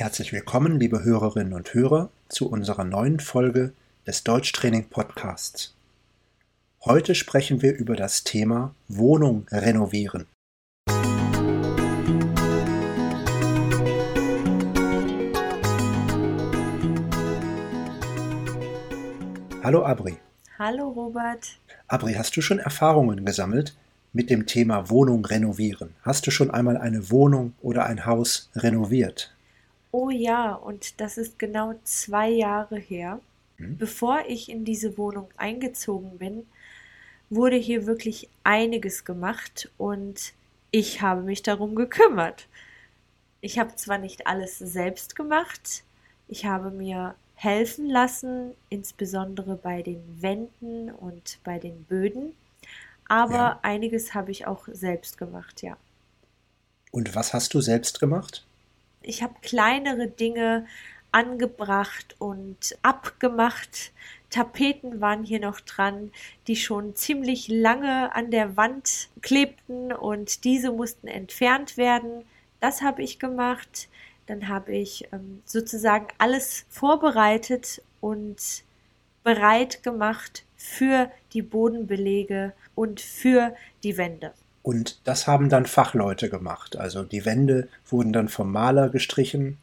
Herzlich 0.00 0.32
willkommen, 0.32 0.80
liebe 0.80 1.04
Hörerinnen 1.04 1.52
und 1.52 1.74
Hörer, 1.74 2.08
zu 2.30 2.48
unserer 2.48 2.84
neuen 2.84 3.20
Folge 3.20 3.74
des 4.06 4.24
Deutschtraining 4.24 4.88
Podcasts. 4.88 5.74
Heute 6.86 7.14
sprechen 7.14 7.60
wir 7.60 7.76
über 7.76 7.96
das 7.96 8.24
Thema 8.24 8.74
Wohnung 8.88 9.46
renovieren. 9.50 10.24
Hallo 19.62 19.84
Abri. 19.84 20.16
Hallo 20.58 20.88
Robert. 20.88 21.58
Abri, 21.88 22.14
hast 22.14 22.34
du 22.38 22.40
schon 22.40 22.58
Erfahrungen 22.58 23.26
gesammelt 23.26 23.76
mit 24.14 24.30
dem 24.30 24.46
Thema 24.46 24.88
Wohnung 24.88 25.26
renovieren? 25.26 25.94
Hast 26.00 26.26
du 26.26 26.30
schon 26.30 26.50
einmal 26.50 26.78
eine 26.78 27.10
Wohnung 27.10 27.52
oder 27.60 27.84
ein 27.84 28.06
Haus 28.06 28.48
renoviert? 28.56 29.34
Oh 29.92 30.10
ja, 30.10 30.54
und 30.54 31.00
das 31.00 31.18
ist 31.18 31.38
genau 31.38 31.74
zwei 31.84 32.28
Jahre 32.28 32.78
her. 32.78 33.20
Hm? 33.56 33.76
Bevor 33.76 34.24
ich 34.26 34.48
in 34.48 34.64
diese 34.64 34.96
Wohnung 34.96 35.28
eingezogen 35.36 36.18
bin, 36.18 36.46
wurde 37.28 37.56
hier 37.56 37.86
wirklich 37.86 38.28
einiges 38.44 39.04
gemacht 39.04 39.70
und 39.78 40.32
ich 40.70 41.02
habe 41.02 41.22
mich 41.22 41.42
darum 41.42 41.74
gekümmert. 41.74 42.46
Ich 43.40 43.58
habe 43.58 43.74
zwar 43.76 43.98
nicht 43.98 44.26
alles 44.26 44.58
selbst 44.58 45.16
gemacht, 45.16 45.82
ich 46.28 46.44
habe 46.44 46.70
mir 46.70 47.14
helfen 47.34 47.88
lassen, 47.88 48.52
insbesondere 48.68 49.56
bei 49.56 49.82
den 49.82 50.02
Wänden 50.20 50.90
und 50.90 51.38
bei 51.42 51.58
den 51.58 51.84
Böden. 51.84 52.34
Aber 53.08 53.34
ja. 53.34 53.58
einiges 53.62 54.14
habe 54.14 54.30
ich 54.30 54.46
auch 54.46 54.68
selbst 54.70 55.16
gemacht, 55.16 55.62
ja. 55.62 55.76
Und 56.92 57.14
was 57.14 57.32
hast 57.32 57.54
du 57.54 57.60
selbst 57.60 57.98
gemacht? 57.98 58.44
Ich 59.02 59.22
habe 59.22 59.34
kleinere 59.42 60.08
Dinge 60.08 60.66
angebracht 61.12 62.16
und 62.18 62.76
abgemacht. 62.82 63.92
Tapeten 64.30 65.00
waren 65.00 65.24
hier 65.24 65.40
noch 65.40 65.60
dran, 65.60 66.12
die 66.46 66.56
schon 66.56 66.94
ziemlich 66.94 67.48
lange 67.48 68.14
an 68.14 68.30
der 68.30 68.56
Wand 68.56 69.08
klebten 69.22 69.92
und 69.92 70.44
diese 70.44 70.70
mussten 70.70 71.08
entfernt 71.08 71.76
werden. 71.76 72.24
Das 72.60 72.82
habe 72.82 73.02
ich 73.02 73.18
gemacht. 73.18 73.88
Dann 74.26 74.46
habe 74.46 74.72
ich 74.72 75.08
ähm, 75.12 75.42
sozusagen 75.44 76.06
alles 76.18 76.64
vorbereitet 76.68 77.82
und 78.00 78.62
bereit 79.24 79.82
gemacht 79.82 80.44
für 80.56 81.10
die 81.32 81.42
Bodenbelege 81.42 82.52
und 82.74 83.00
für 83.00 83.56
die 83.82 83.96
Wände. 83.96 84.32
Und 84.62 85.00
das 85.04 85.26
haben 85.26 85.48
dann 85.48 85.66
Fachleute 85.66 86.28
gemacht. 86.28 86.76
Also 86.76 87.02
die 87.02 87.24
Wände 87.24 87.68
wurden 87.88 88.12
dann 88.12 88.28
vom 88.28 88.52
Maler 88.52 88.90
gestrichen. 88.90 89.58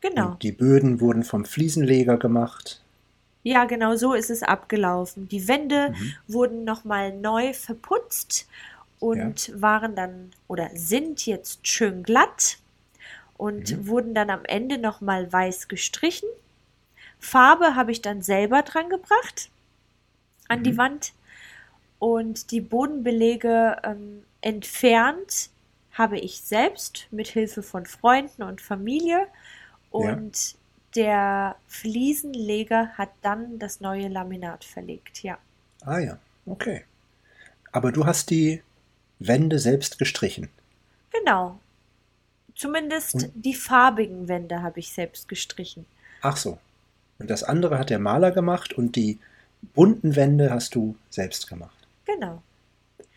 Genau. 0.00 0.32
Und 0.32 0.42
die 0.42 0.52
Böden 0.52 1.00
wurden 1.00 1.24
vom 1.24 1.44
Fliesenleger 1.44 2.18
gemacht. 2.18 2.82
Ja, 3.42 3.64
genau 3.64 3.96
so 3.96 4.12
ist 4.12 4.30
es 4.30 4.42
abgelaufen. 4.42 5.28
Die 5.28 5.48
Wände 5.48 5.90
mhm. 5.90 6.12
wurden 6.26 6.64
nochmal 6.64 7.16
neu 7.16 7.52
verputzt 7.52 8.46
und 8.98 9.48
ja. 9.48 9.62
waren 9.62 9.94
dann 9.94 10.32
oder 10.48 10.70
sind 10.74 11.26
jetzt 11.26 11.66
schön 11.66 12.02
glatt 12.02 12.58
und 13.36 13.70
mhm. 13.70 13.86
wurden 13.86 14.14
dann 14.14 14.30
am 14.30 14.44
Ende 14.44 14.78
nochmal 14.78 15.32
weiß 15.32 15.68
gestrichen. 15.68 16.28
Farbe 17.18 17.74
habe 17.74 17.92
ich 17.92 18.02
dann 18.02 18.20
selber 18.20 18.62
dran 18.62 18.88
gebracht 18.88 19.50
an 20.48 20.60
mhm. 20.60 20.64
die 20.64 20.76
Wand 20.76 21.12
und 22.06 22.50
die 22.52 22.60
Bodenbelege 22.60 23.78
ähm, 23.82 24.22
entfernt 24.40 25.50
habe 25.92 26.18
ich 26.18 26.40
selbst 26.42 27.08
mit 27.10 27.26
Hilfe 27.26 27.62
von 27.62 27.84
Freunden 27.86 28.42
und 28.42 28.60
Familie 28.60 29.26
und 29.90 30.52
ja. 30.52 30.58
der 30.94 31.56
Fliesenleger 31.66 32.90
hat 32.96 33.10
dann 33.22 33.58
das 33.58 33.80
neue 33.80 34.08
Laminat 34.08 34.64
verlegt, 34.64 35.22
ja. 35.22 35.38
Ah 35.82 35.98
ja, 35.98 36.18
okay. 36.44 36.84
Aber 37.72 37.90
du 37.90 38.06
hast 38.06 38.30
die 38.30 38.62
Wände 39.18 39.58
selbst 39.58 39.98
gestrichen. 39.98 40.48
Genau, 41.10 41.58
Zumindest 42.54 43.14
und? 43.14 43.32
die 43.34 43.54
farbigen 43.54 44.28
Wände 44.28 44.62
habe 44.62 44.80
ich 44.80 44.90
selbst 44.92 45.28
gestrichen. 45.28 45.84
Ach 46.22 46.36
so. 46.36 46.58
Und 47.18 47.30
das 47.30 47.42
andere 47.42 47.78
hat 47.78 47.90
der 47.90 47.98
Maler 47.98 48.30
gemacht 48.30 48.72
und 48.72 48.96
die 48.96 49.18
bunten 49.74 50.16
Wände 50.16 50.50
hast 50.50 50.74
du 50.74 50.96
selbst 51.10 51.48
gemacht. 51.48 51.75
Genau. 52.06 52.42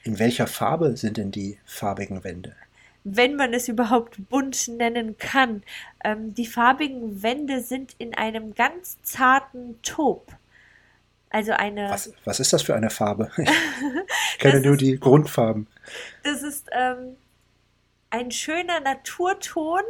In 0.03 0.19
welcher 0.19 0.47
Farbe 0.47 0.97
sind 0.97 1.17
denn 1.17 1.31
die 1.31 1.59
farbigen 1.65 2.23
Wände? 2.23 2.55
Wenn 3.03 3.35
man 3.35 3.53
es 3.53 3.67
überhaupt 3.67 4.29
bunt 4.29 4.67
nennen 4.67 5.17
kann. 5.17 5.63
Ähm, 6.03 6.33
die 6.33 6.45
farbigen 6.45 7.23
Wände 7.23 7.61
sind 7.61 7.95
in 7.97 8.13
einem 8.13 8.55
ganz 8.55 8.97
zarten 9.03 9.81
Taub. 9.83 10.35
Also 11.29 11.51
eine. 11.53 11.89
Was, 11.89 12.11
was 12.25 12.39
ist 12.39 12.51
das 12.51 12.63
für 12.63 12.75
eine 12.75 12.89
Farbe? 12.89 13.31
Ich 14.33 14.39
kenne 14.39 14.61
nur 14.61 14.77
die 14.77 14.97
Grundfarben. 14.97 15.67
Das 16.23 16.43
ist 16.43 16.69
ähm, 16.71 17.17
ein 18.09 18.31
schöner 18.31 18.79
Naturton, 18.79 19.81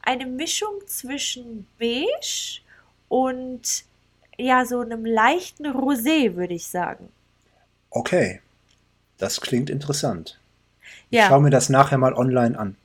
eine 0.00 0.26
Mischung 0.26 0.86
zwischen 0.86 1.66
beige 1.76 2.60
und 3.08 3.84
ja, 4.38 4.64
so 4.64 4.78
einem 4.78 5.04
leichten 5.04 5.66
Rosé, 5.66 6.36
würde 6.36 6.54
ich 6.54 6.68
sagen. 6.68 7.08
Okay, 7.90 8.40
das 9.18 9.40
klingt 9.40 9.70
interessant. 9.70 10.38
Ich 11.10 11.18
ja. 11.18 11.28
schaue 11.28 11.42
mir 11.42 11.50
das 11.50 11.68
nachher 11.68 11.98
mal 11.98 12.14
online 12.14 12.58
an. 12.58 12.76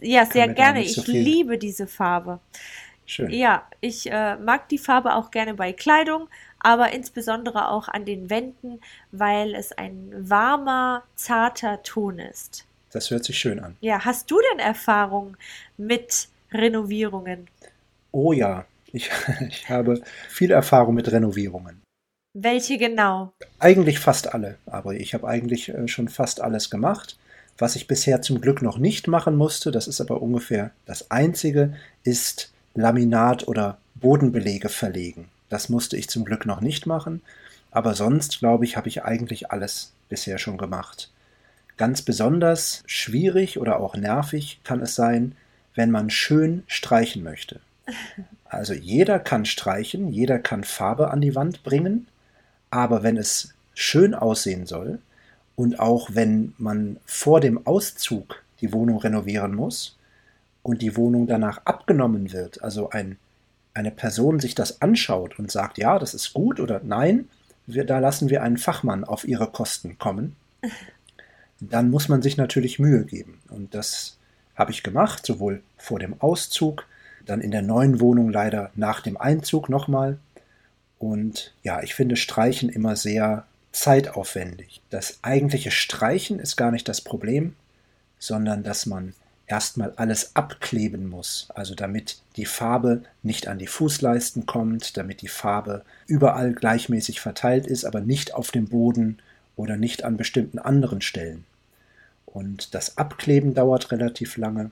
Ja, 0.00 0.26
sehr 0.26 0.48
gerne. 0.48 0.86
So 0.86 1.02
ich 1.02 1.06
liebe 1.06 1.58
diese 1.58 1.86
Farbe. 1.86 2.40
Schön. 3.06 3.30
Ja, 3.30 3.66
ich 3.80 4.10
äh, 4.10 4.36
mag 4.36 4.68
die 4.68 4.78
Farbe 4.78 5.14
auch 5.14 5.30
gerne 5.30 5.54
bei 5.54 5.72
Kleidung, 5.72 6.28
aber 6.60 6.92
insbesondere 6.92 7.68
auch 7.68 7.88
an 7.88 8.04
den 8.04 8.30
Wänden, 8.30 8.80
weil 9.10 9.54
es 9.54 9.72
ein 9.72 10.12
warmer, 10.16 11.02
zarter 11.14 11.82
Ton 11.82 12.18
ist. 12.18 12.64
Das 12.92 13.10
hört 13.10 13.24
sich 13.24 13.38
schön 13.38 13.60
an. 13.60 13.76
Ja, 13.80 14.04
hast 14.04 14.30
du 14.30 14.38
denn 14.50 14.60
Erfahrung 14.60 15.36
mit 15.76 16.28
Renovierungen? 16.52 17.48
Oh 18.12 18.32
ja, 18.32 18.66
ich, 18.92 19.10
ich 19.48 19.68
habe 19.68 20.00
viel 20.28 20.50
Erfahrung 20.50 20.94
mit 20.94 21.10
Renovierungen. 21.10 21.81
Welche 22.34 22.78
genau? 22.78 23.34
Eigentlich 23.58 23.98
fast 23.98 24.32
alle, 24.32 24.56
aber 24.64 24.94
ich 24.94 25.12
habe 25.12 25.28
eigentlich 25.28 25.68
äh, 25.68 25.86
schon 25.86 26.08
fast 26.08 26.40
alles 26.40 26.70
gemacht. 26.70 27.18
Was 27.58 27.76
ich 27.76 27.86
bisher 27.86 28.22
zum 28.22 28.40
Glück 28.40 28.62
noch 28.62 28.78
nicht 28.78 29.06
machen 29.06 29.36
musste, 29.36 29.70
das 29.70 29.86
ist 29.86 30.00
aber 30.00 30.22
ungefähr 30.22 30.70
das 30.86 31.10
Einzige, 31.10 31.74
ist 32.04 32.50
Laminat 32.74 33.46
oder 33.46 33.76
Bodenbelege 33.96 34.70
verlegen. 34.70 35.28
Das 35.50 35.68
musste 35.68 35.98
ich 35.98 36.08
zum 36.08 36.24
Glück 36.24 36.46
noch 36.46 36.62
nicht 36.62 36.86
machen, 36.86 37.20
aber 37.70 37.94
sonst, 37.94 38.38
glaube 38.38 38.64
ich, 38.64 38.78
habe 38.78 38.88
ich 38.88 39.04
eigentlich 39.04 39.50
alles 39.50 39.92
bisher 40.08 40.38
schon 40.38 40.56
gemacht. 40.56 41.10
Ganz 41.76 42.00
besonders 42.00 42.82
schwierig 42.86 43.58
oder 43.58 43.78
auch 43.78 43.94
nervig 43.94 44.60
kann 44.64 44.80
es 44.80 44.94
sein, 44.94 45.34
wenn 45.74 45.90
man 45.90 46.08
schön 46.08 46.62
streichen 46.66 47.22
möchte. 47.22 47.60
Also 48.44 48.72
jeder 48.72 49.18
kann 49.18 49.44
streichen, 49.44 50.08
jeder 50.08 50.38
kann 50.38 50.64
Farbe 50.64 51.10
an 51.10 51.20
die 51.20 51.34
Wand 51.34 51.62
bringen, 51.62 52.06
aber 52.72 53.02
wenn 53.02 53.18
es 53.18 53.52
schön 53.74 54.14
aussehen 54.14 54.66
soll 54.66 54.98
und 55.56 55.78
auch 55.78 56.10
wenn 56.14 56.54
man 56.58 56.96
vor 57.04 57.40
dem 57.40 57.66
Auszug 57.66 58.42
die 58.60 58.72
Wohnung 58.72 58.98
renovieren 58.98 59.54
muss 59.54 59.98
und 60.62 60.80
die 60.80 60.96
Wohnung 60.96 61.26
danach 61.26 61.66
abgenommen 61.66 62.32
wird, 62.32 62.62
also 62.62 62.88
ein, 62.90 63.18
eine 63.74 63.90
Person 63.90 64.40
sich 64.40 64.54
das 64.54 64.80
anschaut 64.80 65.38
und 65.38 65.50
sagt, 65.50 65.76
ja, 65.76 65.98
das 65.98 66.14
ist 66.14 66.32
gut 66.32 66.60
oder 66.60 66.80
nein, 66.82 67.28
wir, 67.66 67.84
da 67.84 67.98
lassen 67.98 68.30
wir 68.30 68.42
einen 68.42 68.58
Fachmann 68.58 69.04
auf 69.04 69.28
ihre 69.28 69.48
Kosten 69.48 69.98
kommen, 69.98 70.34
dann 71.60 71.90
muss 71.90 72.08
man 72.08 72.22
sich 72.22 72.38
natürlich 72.38 72.78
Mühe 72.78 73.04
geben. 73.04 73.38
Und 73.50 73.74
das 73.74 74.16
habe 74.56 74.70
ich 74.70 74.82
gemacht, 74.82 75.26
sowohl 75.26 75.62
vor 75.76 75.98
dem 75.98 76.20
Auszug, 76.20 76.86
dann 77.26 77.42
in 77.42 77.50
der 77.50 77.62
neuen 77.62 78.00
Wohnung 78.00 78.30
leider 78.30 78.70
nach 78.74 79.02
dem 79.02 79.18
Einzug 79.18 79.68
nochmal. 79.68 80.18
Und 81.02 81.52
ja, 81.64 81.82
ich 81.82 81.96
finde 81.96 82.14
Streichen 82.14 82.68
immer 82.68 82.94
sehr 82.94 83.44
zeitaufwendig. 83.72 84.80
Das 84.88 85.18
eigentliche 85.22 85.72
Streichen 85.72 86.38
ist 86.38 86.54
gar 86.54 86.70
nicht 86.70 86.88
das 86.88 87.00
Problem, 87.00 87.56
sondern 88.20 88.62
dass 88.62 88.86
man 88.86 89.12
erstmal 89.48 89.92
alles 89.96 90.36
abkleben 90.36 91.08
muss, 91.08 91.48
also 91.56 91.74
damit 91.74 92.18
die 92.36 92.44
Farbe 92.44 93.02
nicht 93.24 93.48
an 93.48 93.58
die 93.58 93.66
Fußleisten 93.66 94.46
kommt, 94.46 94.96
damit 94.96 95.22
die 95.22 95.28
Farbe 95.28 95.82
überall 96.06 96.52
gleichmäßig 96.52 97.20
verteilt 97.20 97.66
ist, 97.66 97.84
aber 97.84 98.00
nicht 98.00 98.32
auf 98.32 98.52
dem 98.52 98.68
Boden 98.68 99.18
oder 99.56 99.76
nicht 99.76 100.04
an 100.04 100.16
bestimmten 100.16 100.60
anderen 100.60 101.00
Stellen. 101.00 101.44
Und 102.26 102.76
das 102.76 102.96
Abkleben 102.96 103.54
dauert 103.54 103.90
relativ 103.90 104.36
lange. 104.36 104.70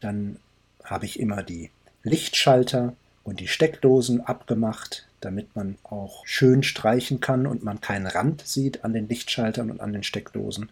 Dann 0.00 0.36
habe 0.84 1.06
ich 1.06 1.18
immer 1.18 1.42
die 1.42 1.70
Lichtschalter 2.02 2.92
und 3.30 3.38
die 3.38 3.46
Steckdosen 3.46 4.20
abgemacht, 4.22 5.06
damit 5.20 5.54
man 5.54 5.78
auch 5.84 6.26
schön 6.26 6.64
streichen 6.64 7.20
kann 7.20 7.46
und 7.46 7.62
man 7.62 7.80
keinen 7.80 8.08
Rand 8.08 8.44
sieht 8.44 8.84
an 8.84 8.92
den 8.92 9.08
Lichtschaltern 9.08 9.70
und 9.70 9.80
an 9.80 9.92
den 9.92 10.02
Steckdosen. 10.02 10.68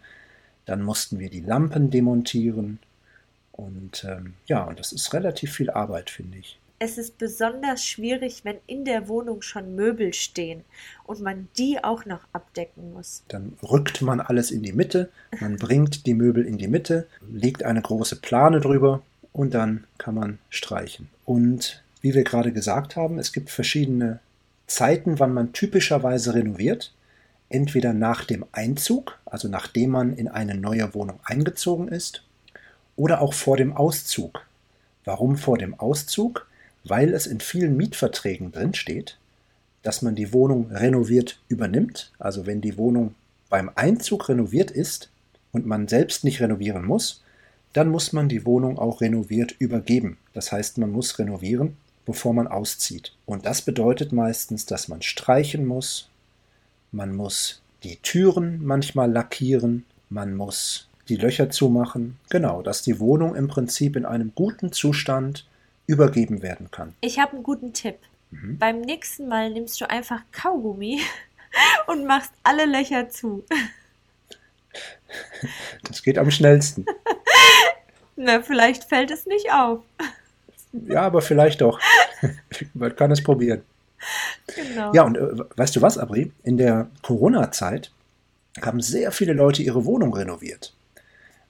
Dann 0.65 0.83
mussten 0.83 1.19
wir 1.19 1.29
die 1.29 1.39
Lampen 1.39 1.89
demontieren 1.89 2.79
Und 3.53 4.03
ähm, 4.03 4.33
ja, 4.45 4.65
und 4.65 4.77
das 4.77 4.91
ist 4.91 5.13
relativ 5.13 5.53
viel 5.53 5.69
Arbeit, 5.69 6.09
finde 6.09 6.37
ich. 6.37 6.59
Es 6.79 6.97
ist 6.97 7.17
besonders 7.17 7.85
schwierig, 7.85 8.43
wenn 8.43 8.57
in 8.67 8.83
der 8.83 9.07
Wohnung 9.07 9.41
schon 9.41 9.75
Möbel 9.75 10.13
stehen 10.13 10.65
und 11.05 11.21
man 11.21 11.47
die 11.57 11.81
auch 11.81 12.03
noch 12.05 12.27
abdecken 12.33 12.91
muss. 12.91 13.23
Dann 13.29 13.57
rückt 13.63 14.01
man 14.01 14.19
alles 14.19 14.51
in 14.51 14.63
die 14.63 14.73
Mitte, 14.73 15.09
man 15.39 15.55
bringt 15.55 16.05
die 16.05 16.13
Möbel 16.13 16.45
in 16.45 16.57
die 16.57 16.67
Mitte, 16.67 17.07
legt 17.31 17.63
eine 17.63 17.81
große 17.81 18.17
Plane 18.17 18.59
drüber 18.59 19.01
und 19.31 19.53
dann 19.53 19.85
kann 19.97 20.15
man 20.15 20.39
streichen. 20.49 21.09
Und 21.23 21.83
wie 22.01 22.13
wir 22.13 22.23
gerade 22.23 22.51
gesagt 22.51 22.95
haben, 22.95 23.19
es 23.19 23.33
gibt 23.33 23.49
verschiedene 23.49 24.19
Zeiten, 24.67 25.19
wann 25.19 25.33
man 25.33 25.53
typischerweise 25.53 26.33
renoviert. 26.33 26.93
Entweder 27.49 27.93
nach 27.93 28.25
dem 28.25 28.45
Einzug, 28.51 29.17
also 29.25 29.47
nachdem 29.47 29.89
man 29.89 30.13
in 30.13 30.27
eine 30.27 30.55
neue 30.55 30.93
Wohnung 30.93 31.19
eingezogen 31.23 31.87
ist, 31.87 32.23
oder 32.95 33.21
auch 33.21 33.33
vor 33.33 33.57
dem 33.57 33.75
Auszug. 33.75 34.45
Warum 35.03 35.37
vor 35.37 35.57
dem 35.57 35.79
Auszug? 35.79 36.47
Weil 36.83 37.13
es 37.13 37.25
in 37.25 37.39
vielen 37.39 37.75
Mietverträgen 37.75 38.51
drin 38.51 38.73
steht, 38.73 39.17
dass 39.81 40.01
man 40.01 40.15
die 40.15 40.31
Wohnung 40.31 40.69
renoviert 40.71 41.39
übernimmt. 41.47 42.11
Also 42.19 42.45
wenn 42.45 42.61
die 42.61 42.77
Wohnung 42.77 43.15
beim 43.49 43.71
Einzug 43.75 44.29
renoviert 44.29 44.69
ist 44.69 45.09
und 45.51 45.65
man 45.65 45.87
selbst 45.87 46.23
nicht 46.23 46.41
renovieren 46.41 46.85
muss, 46.85 47.23
dann 47.73 47.89
muss 47.89 48.13
man 48.13 48.29
die 48.29 48.45
Wohnung 48.45 48.77
auch 48.77 49.01
renoviert 49.01 49.55
übergeben. 49.59 50.17
Das 50.33 50.51
heißt, 50.51 50.77
man 50.77 50.91
muss 50.91 51.17
renovieren 51.19 51.77
bevor 52.09 52.33
man 52.33 52.47
auszieht. 52.47 53.13
Und 53.27 53.45
das 53.45 53.61
bedeutet 53.61 54.11
meistens, 54.11 54.65
dass 54.65 54.87
man 54.87 55.03
streichen 55.03 55.67
muss, 55.67 56.09
man 56.91 57.15
muss 57.15 57.61
die 57.83 57.97
Türen 57.97 58.65
manchmal 58.65 59.11
lackieren, 59.11 59.85
man 60.09 60.35
muss 60.35 60.89
die 61.07 61.17
Löcher 61.17 61.51
zumachen. 61.51 62.17
Genau, 62.31 62.63
dass 62.63 62.81
die 62.81 62.99
Wohnung 62.99 63.35
im 63.35 63.47
Prinzip 63.47 63.95
in 63.95 64.05
einem 64.05 64.31
guten 64.33 64.71
Zustand 64.71 65.45
übergeben 65.85 66.41
werden 66.41 66.71
kann. 66.71 66.95
Ich 67.01 67.19
habe 67.19 67.33
einen 67.33 67.43
guten 67.43 67.73
Tipp. 67.73 67.99
Mhm. 68.31 68.57
Beim 68.57 68.81
nächsten 68.81 69.27
Mal 69.27 69.51
nimmst 69.51 69.79
du 69.79 69.87
einfach 69.87 70.21
Kaugummi 70.31 71.01
und 71.87 72.07
machst 72.07 72.31
alle 72.41 72.65
Löcher 72.65 73.09
zu. 73.09 73.43
Das 75.83 76.03
geht 76.03 76.19
am 76.19 76.29
schnellsten. 76.29 76.85
Na, 78.15 78.41
vielleicht 78.43 78.83
fällt 78.83 79.09
es 79.09 79.25
nicht 79.25 79.51
auf. 79.51 79.81
Ja, 80.71 81.01
aber 81.01 81.21
vielleicht 81.21 81.61
doch. 81.61 81.79
Man 82.73 82.95
kann 82.95 83.11
es 83.11 83.23
probieren. 83.23 83.61
Genau. 84.55 84.93
Ja, 84.93 85.03
und 85.03 85.17
äh, 85.17 85.39
weißt 85.55 85.75
du 85.75 85.81
was, 85.81 85.97
Abri? 85.97 86.31
In 86.43 86.57
der 86.57 86.89
Corona-Zeit 87.01 87.91
haben 88.61 88.81
sehr 88.81 89.11
viele 89.11 89.33
Leute 89.33 89.61
ihre 89.61 89.85
Wohnung 89.85 90.13
renoviert, 90.13 90.73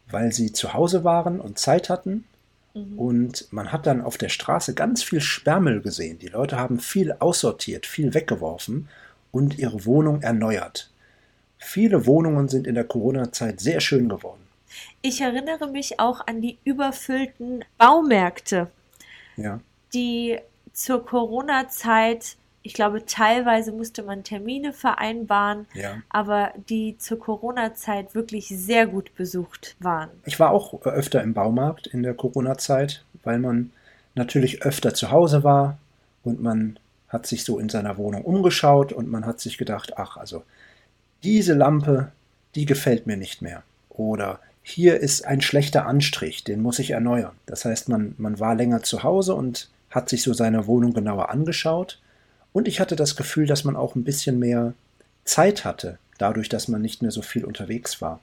weil 0.10 0.32
sie 0.32 0.52
zu 0.52 0.74
Hause 0.74 1.04
waren 1.04 1.40
und 1.40 1.60
Zeit 1.60 1.90
hatten. 1.90 2.26
Mhm. 2.74 3.00
Und 3.00 3.48
man 3.52 3.72
hat 3.72 3.88
dann 3.88 4.02
auf 4.02 4.18
der 4.18 4.30
Straße 4.30 4.74
ganz 4.74 5.04
viel 5.04 5.22
Sperrmüll 5.22 5.82
gesehen. 5.82 6.20
Die 6.20 6.28
Leute 6.28 6.58
haben 6.58 6.80
viel 6.80 7.14
aussortiert, 7.14 7.86
viel 7.86 8.14
weggeworfen 8.14 8.90
und 9.32 9.58
ihre 9.60 9.86
Wohnung 9.86 10.22
erneuert. 10.22 10.92
Viele 11.58 12.06
Wohnungen 12.06 12.48
sind 12.48 12.68
in 12.68 12.76
der 12.76 12.86
Corona-Zeit 12.86 13.60
sehr 13.60 13.80
schön 13.80 14.10
geworden. 14.10 14.42
Ich 15.02 15.22
erinnere 15.22 15.68
mich 15.68 16.00
auch 16.00 16.26
an 16.26 16.42
die 16.42 16.58
überfüllten 16.64 17.66
Baumärkte 17.78 18.70
ja. 19.40 19.60
die 19.94 20.38
zur 20.80 21.06
Corona-Zeit, 21.06 22.38
ich 22.62 22.74
glaube, 22.74 23.06
teilweise 23.06 23.72
musste 23.72 24.02
man 24.02 24.24
Termine 24.24 24.72
vereinbaren, 24.72 25.68
ja. 25.74 25.98
aber 26.10 26.54
die 26.70 26.98
zur 26.98 27.20
Corona-Zeit 27.20 28.16
wirklich 28.16 28.48
sehr 28.48 28.88
gut 28.88 29.14
besucht 29.16 29.76
waren. 29.80 30.10
Ich 30.26 30.40
war 30.40 30.52
auch 30.52 30.82
öfter 30.86 31.22
im 31.22 31.34
Baumarkt 31.34 31.88
in 31.88 32.04
der 32.04 32.14
Corona-Zeit, 32.14 33.04
weil 33.24 33.40
man 33.40 33.72
natürlich 34.16 34.64
öfter 34.64 34.94
zu 34.94 35.12
Hause 35.12 35.44
war 35.44 35.78
und 36.24 36.42
man 36.42 36.80
hat 37.10 37.28
sich 37.28 37.44
so 37.44 37.60
in 37.60 37.70
seiner 37.70 37.98
Wohnung 37.98 38.24
umgeschaut 38.24 38.94
und 38.94 39.10
man 39.10 39.26
hat 39.26 39.40
sich 39.40 39.58
gedacht, 39.58 39.98
ach, 39.98 40.16
also 40.16 40.44
diese 41.24 41.54
Lampe, 41.56 42.12
die 42.56 42.66
gefällt 42.66 43.06
mir 43.06 43.18
nicht 43.18 43.42
mehr. 43.42 43.64
Oder 43.90 44.40
hier 44.62 45.00
ist 45.00 45.26
ein 45.26 45.42
schlechter 45.42 45.86
Anstrich, 45.88 46.44
den 46.44 46.62
muss 46.62 46.80
ich 46.80 46.92
erneuern. 46.92 47.36
Das 47.48 47.66
heißt, 47.66 47.90
man, 47.90 48.16
man 48.18 48.40
war 48.40 48.56
länger 48.56 48.84
zu 48.84 49.04
Hause 49.04 49.34
und 49.34 49.70
hat 49.90 50.10
sich 50.10 50.24
so 50.24 50.34
seine 50.34 50.68
Wohnung 50.68 50.94
genauer 50.94 51.30
angeschaut. 51.30 52.00
Und 52.54 52.68
ich 52.68 52.80
hatte 52.80 52.96
das 52.96 53.16
Gefühl, 53.16 53.46
dass 53.46 53.64
man 53.64 53.76
auch 53.76 53.96
ein 53.96 54.04
bisschen 54.04 54.40
mehr 54.40 54.74
Zeit 55.24 55.66
hatte, 55.66 56.00
dadurch, 56.18 56.50
dass 56.50 56.68
man 56.68 56.82
nicht 56.82 57.02
mehr 57.02 57.12
so 57.12 57.22
viel 57.22 57.46
unterwegs 57.46 58.02
war. 58.02 58.20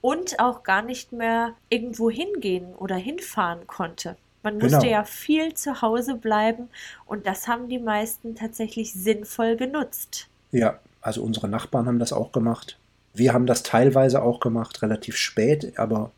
Und 0.00 0.40
auch 0.40 0.64
gar 0.64 0.82
nicht 0.82 1.12
mehr 1.12 1.54
irgendwo 1.68 2.10
hingehen 2.10 2.74
oder 2.74 2.96
hinfahren 2.96 3.66
konnte. 3.66 4.16
Man 4.42 4.54
musste 4.54 4.78
genau. 4.78 4.90
ja 4.90 5.04
viel 5.04 5.54
zu 5.54 5.82
Hause 5.82 6.16
bleiben 6.16 6.68
und 7.06 7.26
das 7.26 7.46
haben 7.46 7.68
die 7.68 7.78
meisten 7.78 8.34
tatsächlich 8.34 8.92
sinnvoll 8.92 9.56
genutzt. 9.56 10.26
Ja, 10.50 10.80
also 11.00 11.22
unsere 11.22 11.48
Nachbarn 11.48 11.86
haben 11.86 12.00
das 12.00 12.12
auch 12.12 12.32
gemacht. 12.32 12.76
Wir 13.14 13.32
haben 13.32 13.46
das 13.46 13.62
teilweise 13.62 14.22
auch 14.22 14.40
gemacht, 14.40 14.82
relativ 14.82 15.16
spät, 15.16 15.78
aber 15.78 16.10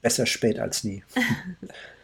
besser 0.00 0.24
spät 0.24 0.58
als 0.58 0.84
nie. 0.84 1.02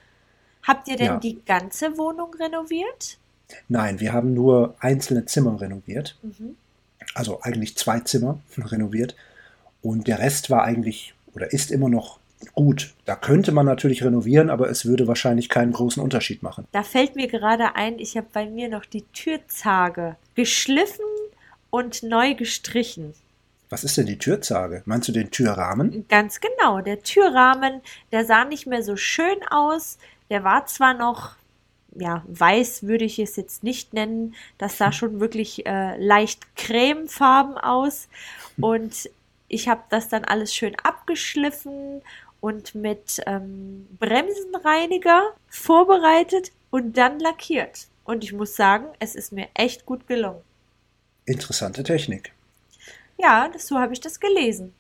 Habt 0.63 0.89
ihr 0.89 0.97
denn 0.97 1.07
ja. 1.07 1.17
die 1.19 1.43
ganze 1.45 1.99
Wohnung 1.99 2.35
renoviert? 2.35 3.19
Nein, 3.69 4.01
wir 4.01 4.13
haben 4.13 4.35
nur 4.35 4.75
einzelne 4.81 5.27
Zimmer 5.27 5.61
renoviert. 5.61 6.17
Mhm. 6.23 6.57
Also 7.15 7.41
eigentlich 7.43 7.77
zwei 7.77 8.01
Zimmer 8.01 8.39
renoviert. 8.59 9.17
Und 9.83 10.07
der 10.07 10.19
Rest 10.21 10.51
war 10.51 10.63
eigentlich 10.63 11.15
oder 11.35 11.53
ist 11.53 11.71
immer 11.71 11.89
noch 11.89 12.19
gut. 12.55 12.95
Da 13.05 13.17
könnte 13.17 13.53
man 13.53 13.67
natürlich 13.67 14.05
renovieren, 14.05 14.51
aber 14.51 14.69
es 14.69 14.85
würde 14.85 15.07
wahrscheinlich 15.07 15.49
keinen 15.49 15.73
großen 15.73 16.03
Unterschied 16.03 16.43
machen. 16.43 16.67
Da 16.73 16.83
fällt 16.83 17.17
mir 17.17 17.29
gerade 17.29 17.75
ein, 17.75 17.99
ich 17.99 18.17
habe 18.17 18.27
bei 18.33 18.47
mir 18.47 18.69
noch 18.69 18.85
die 18.85 19.05
Türzage 19.13 20.17
geschliffen 20.35 21.05
und 21.71 22.03
neu 22.03 22.35
gestrichen. 22.35 23.15
Was 23.71 23.85
ist 23.85 23.97
denn 23.97 24.07
die 24.07 24.19
Türzage? 24.19 24.83
Meinst 24.85 25.09
du 25.09 25.13
den 25.13 25.31
Türrahmen? 25.31 26.05
Ganz 26.09 26.41
genau. 26.41 26.83
Der 26.83 27.03
Türrahmen, 27.03 27.81
der 28.13 28.27
sah 28.27 28.45
nicht 28.45 28.67
mehr 28.67 28.83
so 28.83 28.97
schön 28.97 29.39
aus. 29.51 29.97
Der 30.31 30.45
war 30.45 30.67
zwar 30.67 30.95
noch, 30.95 31.33
ja, 31.95 32.23
weiß 32.27 32.85
würde 32.85 33.05
ich 33.05 33.19
es 33.19 33.37
jetzt 33.37 33.63
nicht 33.63 33.93
nennen. 33.93 34.35
Das 34.59 34.79
sah 34.79 34.93
schon 34.93 35.21
wirklich 35.21 35.67
äh, 35.67 35.97
leicht 35.97 36.57
cremefarben 36.57 37.59
aus. 37.59 38.09
Und 38.61 39.11
ich 39.49 39.69
habe 39.69 39.83
das 39.91 40.09
dann 40.09 40.25
alles 40.25 40.55
schön 40.55 40.75
abgeschliffen 40.83 42.01
und 42.41 42.75
mit 42.75 43.23
ähm, 43.27 43.87
Bremsenreiniger 44.01 45.35
vorbereitet 45.49 46.51
und 46.71 46.97
dann 46.97 47.21
lackiert. 47.21 47.87
Und 48.05 48.25
ich 48.25 48.33
muss 48.33 48.57
sagen, 48.57 48.87
es 48.99 49.15
ist 49.15 49.31
mir 49.31 49.49
echt 49.55 49.87
gut 49.87 50.09
gelungen. 50.09 50.41
Interessante 51.25 51.85
Technik. 51.85 52.33
Ja, 53.17 53.49
das, 53.49 53.69
so 53.69 53.79
habe 53.79 53.93
ich 53.93 54.01
das 54.01 54.19
gelesen. 54.19 54.75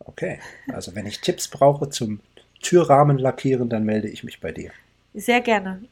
Okay, 0.00 0.40
also 0.72 0.96
wenn 0.96 1.06
ich 1.06 1.20
Tipps 1.20 1.46
brauche 1.46 1.88
zum 1.90 2.20
Türrahmen 2.62 3.18
lackieren, 3.18 3.68
dann 3.68 3.84
melde 3.84 4.08
ich 4.08 4.24
mich 4.24 4.40
bei 4.40 4.52
dir. 4.52 4.70
Sehr 5.14 5.40
gerne. 5.40 5.82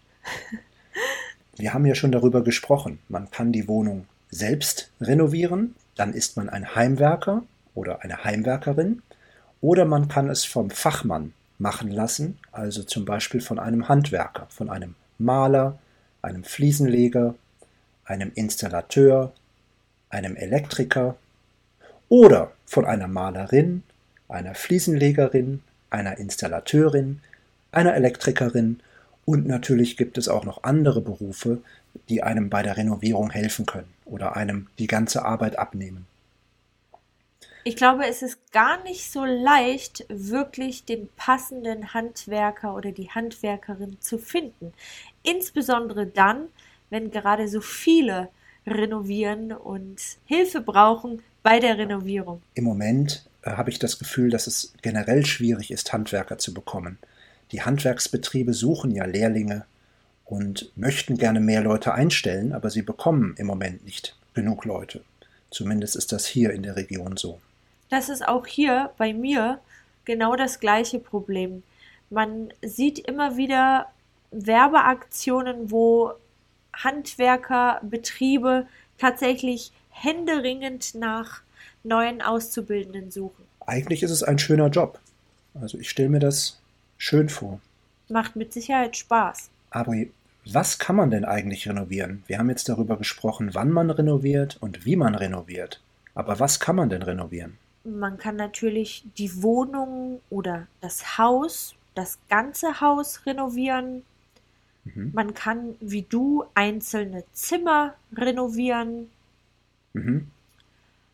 Wir 1.57 1.75
haben 1.75 1.85
ja 1.85 1.95
schon 1.95 2.13
darüber 2.13 2.43
gesprochen. 2.43 2.99
Man 3.09 3.31
kann 3.31 3.53
die 3.53 3.69
Wohnung 3.69 4.07
selbst 4.31 4.91
renovieren, 5.01 5.75
dann 5.97 6.15
ist 6.15 6.37
man 6.37 6.49
ein 6.49 6.75
Heimwerker 6.75 7.43
oder 7.75 8.03
eine 8.03 8.25
Heimwerkerin, 8.25 9.03
oder 9.61 9.85
man 9.85 10.09
kann 10.09 10.31
es 10.31 10.45
vom 10.45 10.71
Fachmann 10.71 11.35
machen 11.59 11.91
lassen, 11.91 12.39
also 12.53 12.83
zum 12.83 13.05
Beispiel 13.05 13.41
von 13.41 13.59
einem 13.59 13.89
Handwerker, 13.89 14.47
von 14.49 14.71
einem 14.71 14.95
Maler, 15.19 15.79
einem 16.23 16.45
Fliesenleger, 16.45 17.35
einem 18.05 18.33
Installateur, 18.35 19.33
einem 20.09 20.37
Elektriker 20.37 21.17
oder 22.09 22.53
von 22.65 22.87
einer 22.87 23.09
Malerin, 23.09 23.83
einer 24.29 24.55
Fliesenlegerin, 24.55 25.63
einer 25.91 26.19
Installateurin, 26.19 27.21
einer 27.73 27.95
Elektrikerin 27.95 28.81
und 29.25 29.47
natürlich 29.47 29.97
gibt 29.97 30.19
es 30.19 30.29
auch 30.29 30.45
noch 30.45 30.65
andere 30.65 31.01
Berufe, 31.01 31.63
die 32.09 32.23
einem 32.23 32.51
bei 32.51 32.63
der 32.63 32.77
Renovierung 32.77 33.31
helfen 33.31 33.67
können 33.67 33.93
oder 34.05 34.37
einem 34.37 34.69
die 34.79 34.87
ganze 34.87 35.25
Arbeit 35.25 35.59
abnehmen. 35.59 36.07
Ich 37.63 37.77
glaube, 37.77 38.07
es 38.07 38.23
ist 38.23 38.53
gar 38.53 38.83
nicht 38.85 39.13
so 39.13 39.25
leicht, 39.25 40.07
wirklich 40.09 40.85
den 40.85 41.09
passenden 41.17 41.93
Handwerker 41.93 42.75
oder 42.75 42.91
die 42.91 43.11
Handwerkerin 43.11 43.99
zu 44.01 44.19
finden. 44.19 44.73
Insbesondere 45.23 46.07
dann, 46.07 46.49
wenn 46.89 47.11
gerade 47.11 47.49
so 47.49 47.61
viele 47.61 48.31
renovieren 48.67 49.53
und 49.53 50.01
Hilfe 50.25 50.61
brauchen 50.63 51.23
bei 51.43 51.61
der 51.61 51.77
Renovierung. 51.77 52.43
Im 52.55 52.65
Moment 52.65 53.30
habe 53.45 53.71
ich 53.71 53.79
das 53.79 53.99
Gefühl, 53.99 54.31
dass 54.31 54.47
es 54.47 54.73
generell 54.83 55.25
schwierig 55.25 55.71
ist, 55.71 55.93
Handwerker 55.93 56.39
zu 56.39 56.53
bekommen. 56.55 56.99
Die 57.53 57.63
Handwerksbetriebe 57.63 58.55
suchen 58.55 58.91
ja 58.91 59.05
Lehrlinge 59.05 59.65
und 60.25 60.71
möchten 60.77 61.17
gerne 61.17 61.41
mehr 61.41 61.63
Leute 61.63 61.95
einstellen, 61.95 62.53
aber 62.53 62.71
sie 62.71 62.83
bekommen 62.83 63.35
im 63.39 63.47
Moment 63.47 63.85
nicht 63.85 64.17
genug 64.35 64.65
Leute. 64.65 65.03
Zumindest 65.51 65.97
ist 65.97 66.13
das 66.13 66.27
hier 66.27 66.53
in 66.53 66.63
der 66.63 66.77
Region 66.77 67.17
so. 67.17 67.41
Das 67.89 68.09
ist 68.09 68.27
auch 68.27 68.47
hier 68.47 68.91
bei 68.97 69.13
mir 69.13 69.59
genau 70.05 70.37
das 70.37 70.61
gleiche 70.61 71.01
Problem. 71.01 71.65
Man 72.09 72.53
sieht 72.63 73.01
immer 73.01 73.37
wieder 73.37 73.87
Werbeaktionen, 74.31 75.73
wo 75.73 76.13
Handwerker, 76.73 77.81
Betriebe 77.83 78.67
tatsächlich 78.99 79.73
händeringend 79.91 80.95
nach 80.95 81.43
neuen 81.83 82.23
Auszubildenden 82.23 83.11
suchen. 83.11 83.45
Eigentlich 83.67 84.03
ist 84.03 84.11
es 84.11 84.23
ein 84.23 84.39
schöner 84.39 84.69
Job. 84.69 84.99
Also 85.55 85.79
ich 85.79 85.91
stelle 85.91 86.09
mir 86.09 86.21
das 86.21 86.61
schön 86.99 87.29
vor. 87.29 87.61
Macht 88.09 88.37
mit 88.37 88.53
Sicherheit 88.53 88.97
Spaß. 88.97 89.51
Aber 89.71 89.95
was 90.45 90.79
kann 90.79 90.97
man 90.97 91.11
denn 91.11 91.25
eigentlich 91.25 91.69
renovieren? 91.69 92.25
Wir 92.27 92.39
haben 92.39 92.49
jetzt 92.49 92.69
darüber 92.69 92.97
gesprochen, 92.97 93.51
wann 93.53 93.71
man 93.71 93.91
renoviert 93.91 94.57
und 94.61 94.85
wie 94.85 94.97
man 94.97 95.15
renoviert. 95.15 95.81
Aber 96.15 96.41
was 96.41 96.61
kann 96.61 96.77
man 96.77 96.89
denn 96.89 97.03
renovieren? 97.03 97.59
Man 97.85 98.19
kann 98.19 98.37
natürlich 98.37 99.05
die 99.17 99.43
Wohnung 99.43 100.21
oder 100.29 100.67
das 100.81 101.19
Haus, 101.19 101.75
das 101.95 102.19
ganze 102.29 102.81
Haus 102.81 103.25
renovieren. 103.27 104.03
Mhm. 104.85 105.13
Man 105.15 105.35
kann, 105.35 105.77
wie 105.81 106.03
du, 106.03 106.45
einzelne 106.55 107.25
Zimmer 107.33 107.95
renovieren. 108.17 109.11
Mhm. 109.93 110.29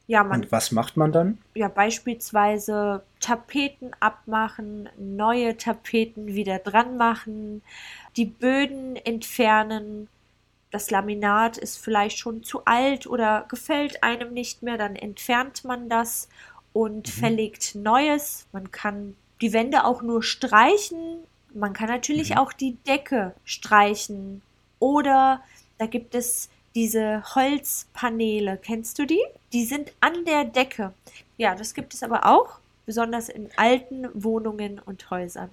Ja, 0.09 0.23
man, 0.23 0.43
Und 0.43 0.53
was 0.53 0.71
macht 0.71 0.97
man 0.97 1.11
dann? 1.11 1.39
Ja, 1.55 1.69
beispielsweise 1.69 3.03
Tapeten 3.21 3.91
abmachen, 3.99 4.89
neue 4.97 5.57
Tapeten 5.57 6.29
wieder 6.29 6.61
dran 6.61 6.97
machen, 6.97 7.63
die 8.17 8.27
Böden 8.27 8.95
entfernen. 8.97 10.09
Das 10.71 10.91
Laminat 10.91 11.59
ist 11.59 11.79
vielleicht 11.79 12.19
schon 12.19 12.45
zu 12.45 12.65
alt 12.67 13.07
oder 13.07 13.47
gefällt 13.49 14.03
einem 14.05 14.33
nicht 14.33 14.63
mehr, 14.63 14.79
dann 14.79 14.95
entfernt 14.95 15.65
man 15.65 15.89
das 15.89 16.29
und 16.73 17.09
mhm. 17.09 17.21
verlegt 17.21 17.75
Neues. 17.75 18.47
Man 18.53 18.71
kann 18.71 19.17
die 19.41 19.53
Wände 19.53 19.85
auch 19.85 20.03
nur 20.03 20.23
streichen. 20.23 21.19
Man 21.53 21.73
kann 21.73 21.89
natürlich 21.89 22.31
mhm. 22.31 22.39
auch 22.39 22.53
die 22.53 22.77
Decke 22.87 23.35
streichen. 23.45 24.43
Oder 24.79 25.43
da 25.79 25.87
gibt 25.87 26.15
es 26.15 26.51
diese 26.77 27.23
Holzpaneele. 27.35 28.59
Kennst 28.63 28.99
du 28.99 29.07
die? 29.07 29.23
Die 29.53 29.65
sind 29.65 29.93
an 30.01 30.25
der 30.27 30.45
Decke. 30.45 30.93
Ja, 31.39 31.55
das 31.55 31.75
gibt 31.75 31.95
es 31.95 32.03
aber 32.03 32.27
auch, 32.27 32.59
besonders 32.85 33.29
in 33.31 33.49
alten 33.57 34.07
Wohnungen 34.13 34.79
und 34.79 35.11
Häusern. 35.11 35.49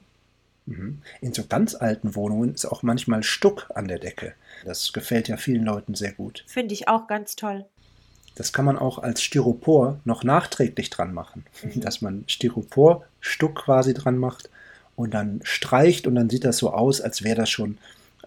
Mhm. 0.66 1.02
In 1.22 1.34
so 1.34 1.46
ganz 1.48 1.76
alten 1.76 2.14
Wohnungen 2.16 2.54
ist 2.54 2.66
auch 2.66 2.84
manchmal 2.84 3.24
Stuck 3.24 3.72
an 3.74 3.88
der 3.88 4.00
Decke. 4.00 4.34
Das 4.66 4.92
gefällt 4.92 5.30
ja 5.30 5.38
vielen 5.38 5.64
Leuten 5.64 5.96
sehr 5.96 6.12
gut. 6.12 6.44
Finde 6.46 6.74
ich 6.74 6.90
auch 6.90 7.08
ganz 7.08 7.38
toll. 7.38 7.66
Das 8.36 8.52
kann 8.52 8.66
man 8.66 8.78
auch 8.78 8.98
als 9.00 9.24
Styropor 9.24 10.00
noch 10.04 10.24
nachträglich 10.24 10.90
dran 10.90 11.14
machen, 11.14 11.46
mhm. 11.64 11.80
dass 11.80 12.02
man 12.02 12.26
Styropor-Stuck 12.28 13.56
quasi 13.56 13.94
dran 13.94 14.18
macht 14.18 14.50
und 14.98 15.14
dann 15.14 15.40
streicht 15.44 16.06
und 16.06 16.16
dann 16.16 16.30
sieht 16.30 16.44
das 16.44 16.58
so 16.58 16.74
aus, 16.74 17.00
als 17.00 17.24
wäre 17.24 17.38
das 17.38 17.50
schon 17.50 17.78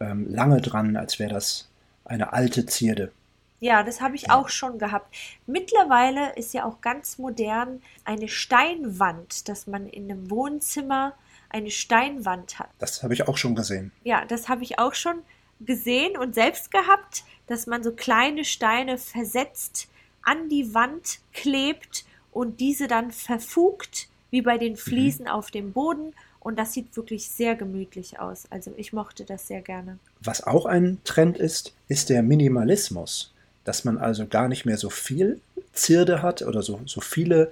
ähm, 0.01 0.33
lange 0.33 0.63
dran, 0.63 0.97
als 0.97 1.19
wäre 1.19 1.33
das 1.33 1.69
eine 2.07 2.33
alte 2.33 2.67
Zierde. 2.67 3.13
Ja, 3.61 3.83
das 3.83 4.01
habe 4.01 4.17
ich 4.17 4.23
ja. 4.23 4.35
auch 4.35 4.49
schon 4.49 4.79
gehabt. 4.79 5.15
Mittlerweile 5.47 6.35
ist 6.37 6.53
ja 6.53 6.65
auch 6.65 6.81
ganz 6.81 7.19
modern 7.19 7.83
eine 8.05 8.29
Steinwand, 8.29 9.49
dass 9.49 9.67
man 9.67 9.87
in 9.87 10.11
einem 10.11 10.31
Wohnzimmer 10.31 11.15
eine 11.49 11.71
Steinwand 11.71 12.59
hat. 12.59 12.69
Das 12.79 13.03
habe 13.03 13.15
ich 13.15 13.27
auch 13.27 13.37
schon 13.37 13.55
gesehen. 13.55 13.93
Ja, 14.05 14.25
das 14.25 14.49
habe 14.49 14.63
ich 14.63 14.79
auch 14.79 14.95
schon 14.95 15.23
gesehen 15.61 16.19
und 16.19 16.35
selbst 16.35 16.71
gehabt, 16.71 17.25
dass 17.47 17.67
man 17.67 17.83
so 17.83 17.93
kleine 17.93 18.45
Steine 18.45 18.99
versetzt 18.99 19.89
an 20.23 20.49
die 20.49 20.75
Wand 20.75 21.21
klebt 21.33 22.05
und 22.33 22.61
diese 22.61 22.89
dann 22.89 23.11
verfugt, 23.11 24.09
wie 24.31 24.43
bei 24.43 24.59
den 24.59 24.73
mhm. 24.73 24.79
Fliesen 24.79 25.25
mhm. 25.25 25.31
auf 25.31 25.51
dem 25.51 25.73
Boden 25.73 26.13
und 26.47 26.61
das 26.61 26.73
sieht 26.73 26.97
wirklich 26.97 27.29
sehr 27.29 27.57
gemütlich 27.57 28.21
aus. 28.21 28.47
Also 28.51 28.73
ich 28.77 28.93
mochte 28.93 29.25
das 29.25 29.49
sehr 29.49 29.63
gerne. 29.63 29.99
Was 30.23 30.47
auch 30.47 30.65
ein 30.65 30.99
Trend 31.03 31.39
ist, 31.39 31.75
ist 31.89 32.09
der 32.09 32.23
Minimalismus. 32.23 33.33
Dass 33.65 33.85
man 33.85 33.99
also 33.99 34.29
gar 34.29 34.47
nicht 34.47 34.65
mehr 34.65 34.77
so 34.77 34.89
viel 34.89 35.41
Zierde 35.73 36.23
hat 36.23 36.43
oder 36.43 36.63
so, 36.63 36.81
so 36.87 37.01
viele 37.01 37.51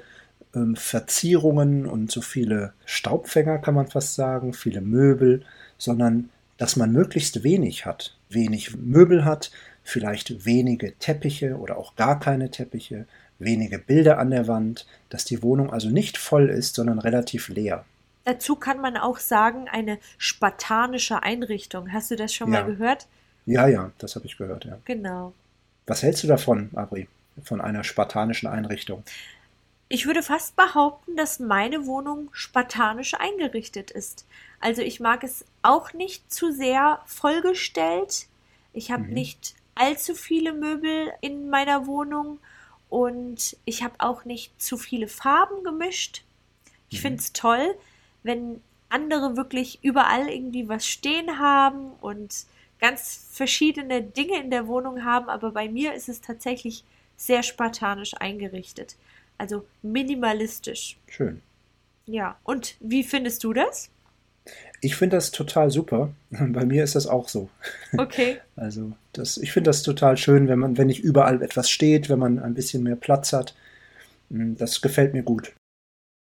ähm, 0.55 0.77
Verzierungen 0.77 1.87
und 1.87 2.13
so 2.13 2.21
viele 2.21 2.73
Staubfänger, 2.85 3.59
kann 3.59 3.75
man 3.75 3.89
fast 3.89 4.15
sagen, 4.15 4.53
viele 4.53 4.81
Möbel, 4.81 5.43
sondern 5.77 6.31
dass 6.57 6.77
man 6.77 6.93
möglichst 6.93 7.43
wenig 7.43 7.87
hat. 7.87 8.17
Wenig 8.29 8.77
Möbel 8.77 9.25
hat, 9.25 9.51
vielleicht 9.83 10.47
wenige 10.47 10.97
Teppiche 11.01 11.57
oder 11.57 11.79
auch 11.79 11.97
gar 11.97 12.21
keine 12.21 12.53
Teppiche, 12.53 13.07
wenige 13.41 13.81
Bilder 13.81 14.19
an 14.19 14.31
der 14.31 14.47
Wand, 14.47 14.87
dass 15.09 15.25
die 15.25 15.43
Wohnung 15.43 15.73
also 15.73 15.91
nicht 15.91 16.17
voll 16.17 16.49
ist, 16.49 16.77
sondern 16.77 17.01
relativ 17.01 17.49
leer. 17.49 17.85
Dazu 18.25 18.57
kann 18.57 18.81
man 18.81 18.97
auch 18.97 19.19
sagen, 19.19 19.69
eine 19.69 19.99
spartanische 20.19 21.23
Einrichtung. 21.23 21.93
Hast 21.93 22.11
du 22.11 22.17
das 22.17 22.35
schon 22.35 22.53
ja. 22.53 22.61
mal 22.61 22.67
gehört? 22.67 23.07
Ja, 23.47 23.67
ja, 23.69 23.91
das 23.99 24.17
habe 24.17 24.27
ich 24.27 24.39
gehört, 24.39 24.65
ja. 24.65 24.79
Genau. 24.85 25.35
Was 25.87 26.03
hältst 26.03 26.23
du 26.25 26.29
davon, 26.29 26.71
Abri, 26.75 27.09
von 27.43 27.61
einer 27.61 27.85
spartanischen 27.85 28.49
Einrichtung? 28.49 29.05
Ich 29.89 30.07
würde 30.07 30.23
fast 30.23 30.57
behaupten, 30.57 31.15
dass 31.17 31.39
meine 31.39 31.87
Wohnung 31.87 32.31
spartanisch 32.33 33.15
eingerichtet 33.15 33.91
ist. 33.91 34.27
Also 34.61 34.81
ich 34.81 34.99
mag 34.99 35.23
es 35.23 35.45
auch 35.63 35.93
nicht 35.93 36.33
zu 36.33 36.53
sehr 36.53 37.01
vollgestellt. 37.05 38.27
Ich 38.73 38.91
habe 38.91 39.05
mhm. 39.05 39.13
nicht 39.13 39.55
allzu 39.75 40.15
viele 40.15 40.55
Möbel 40.55 41.13
in 41.21 41.51
meiner 41.51 41.87
Wohnung 41.87 42.39
und 42.89 43.57
ich 43.67 43.83
habe 43.83 43.95
auch 43.99 44.25
nicht 44.25 44.61
zu 44.61 44.79
viele 44.79 45.09
Farben 45.09 45.63
gemischt. 45.65 46.25
Ich 46.89 46.99
mhm. 46.99 47.03
finde 47.03 47.19
es 47.21 47.33
toll, 47.33 47.75
wenn 48.25 48.61
andere 48.89 49.37
wirklich 49.37 49.79
überall 49.83 50.29
irgendwie 50.29 50.69
was 50.69 50.87
stehen 50.87 51.39
haben 51.39 51.93
und 52.01 52.47
ganz 52.81 53.29
verschiedene 53.31 54.03
Dinge 54.03 54.41
in 54.41 54.51
der 54.51 54.67
Wohnung 54.67 55.05
haben, 55.05 55.29
aber 55.29 55.53
bei 55.53 55.69
mir 55.69 55.95
ist 55.95 56.09
es 56.09 56.21
tatsächlich 56.21 56.85
sehr 57.17 57.43
spartanisch 57.43 58.15
eingerichtet. 58.19 58.97
Also 59.39 59.65
minimalistisch. 59.83 60.97
Schön. 61.07 61.41
Ja, 62.07 62.37
und 62.45 62.77
wie 62.81 63.05
findest 63.05 63.45
du 63.45 63.53
das? 63.53 63.91
Ich 64.81 64.97
finde 64.97 65.17
das 65.17 65.31
total 65.31 65.71
super. 65.71 66.13
Bei 66.31 66.67
mir 66.67 66.85
ist 66.85 66.95
das 66.95 67.07
auch 67.07 67.29
so. 67.29 67.49
Okay. 67.97 68.39
Also, 68.57 68.93
das, 69.13 69.37
ich 69.37 69.51
finde 69.51 69.71
das 69.71 69.83
total 69.83 70.17
schön, 70.17 70.47
wenn 70.47 70.61
man, 70.61 70.79
wenn 70.79 70.87
nicht 70.87 71.03
überall 71.03 71.43
etwas 71.43 71.69
steht, 71.69 72.09
wenn 72.09 72.21
man 72.21 72.39
ein 72.39 72.55
bisschen 72.55 72.85
mehr 72.85 72.95
Platz 72.95 73.33
hat. 73.33 73.53
Hm, 74.31 74.57
das 74.57 74.81
gefällt 74.81 75.13
mir 75.13 75.25
gut. 75.25 75.53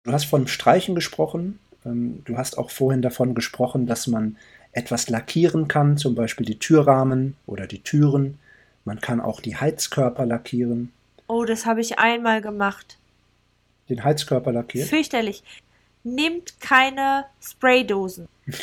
Du 0.05 0.13
hast 0.13 0.25
von 0.25 0.49
Streichen 0.49 0.95
gesprochen. 0.95 1.59
Ähm, 1.85 2.23
du 2.25 2.37
hast 2.37 2.59
auch 2.59 2.71
vorhin 2.71 3.03
davon 3.03 3.35
gesprochen, 3.35 3.87
dass 3.87 4.07
man 4.07 4.37
etwas 4.73 5.09
lackieren 5.09 5.69
kann, 5.69 5.97
zum 5.99 6.15
Beispiel 6.15 6.47
die 6.47 6.59
Türrahmen 6.59 7.37
oder 7.47 7.67
die 7.67 7.83
Türen. 7.83 8.39
Man 8.85 9.01
kann 9.01 9.21
auch 9.21 9.41
die 9.41 9.57
Heizkörper 9.57 10.27
lackieren. 10.27 10.93
Oh, 11.29 11.45
das 11.45 11.67
habe 11.67 11.81
ich 11.81 11.99
einmal 11.99 12.41
gemacht. 12.41 12.99
Den 13.89 14.03
Heizkörper 14.03 14.53
lackieren? 14.53 14.89
Fürchterlich. 14.89 15.43
Nehmt 16.05 16.61
keine 16.61 17.27
Spraydosen. 17.41 18.29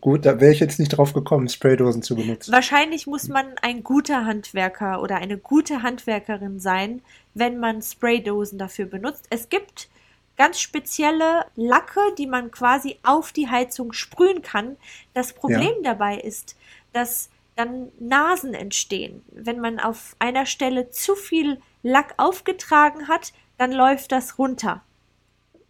Gut, 0.00 0.26
da 0.26 0.38
wäre 0.38 0.52
ich 0.52 0.60
jetzt 0.60 0.78
nicht 0.78 0.90
drauf 0.90 1.14
gekommen, 1.14 1.48
Spraydosen 1.48 2.02
zu 2.02 2.14
benutzen. 2.14 2.52
Wahrscheinlich 2.52 3.06
muss 3.06 3.28
man 3.28 3.46
ein 3.62 3.82
guter 3.82 4.26
Handwerker 4.26 5.00
oder 5.00 5.16
eine 5.16 5.38
gute 5.38 5.82
Handwerkerin 5.82 6.60
sein, 6.60 7.00
wenn 7.32 7.58
man 7.58 7.80
Spraydosen 7.80 8.58
dafür 8.58 8.84
benutzt. 8.84 9.26
Es 9.30 9.48
gibt 9.48 9.88
ganz 10.36 10.60
spezielle 10.60 11.46
Lacke, 11.56 12.00
die 12.18 12.26
man 12.26 12.50
quasi 12.50 12.98
auf 13.02 13.32
die 13.32 13.48
Heizung 13.48 13.92
sprühen 13.92 14.42
kann. 14.42 14.76
Das 15.12 15.32
Problem 15.32 15.74
ja. 15.82 15.92
dabei 15.92 16.18
ist, 16.18 16.56
dass 16.92 17.30
dann 17.56 17.92
Nasen 18.00 18.54
entstehen. 18.54 19.24
Wenn 19.30 19.60
man 19.60 19.78
auf 19.78 20.16
einer 20.18 20.46
Stelle 20.46 20.90
zu 20.90 21.14
viel 21.14 21.60
Lack 21.82 22.14
aufgetragen 22.16 23.08
hat, 23.08 23.32
dann 23.58 23.72
läuft 23.72 24.10
das 24.12 24.38
runter. 24.38 24.82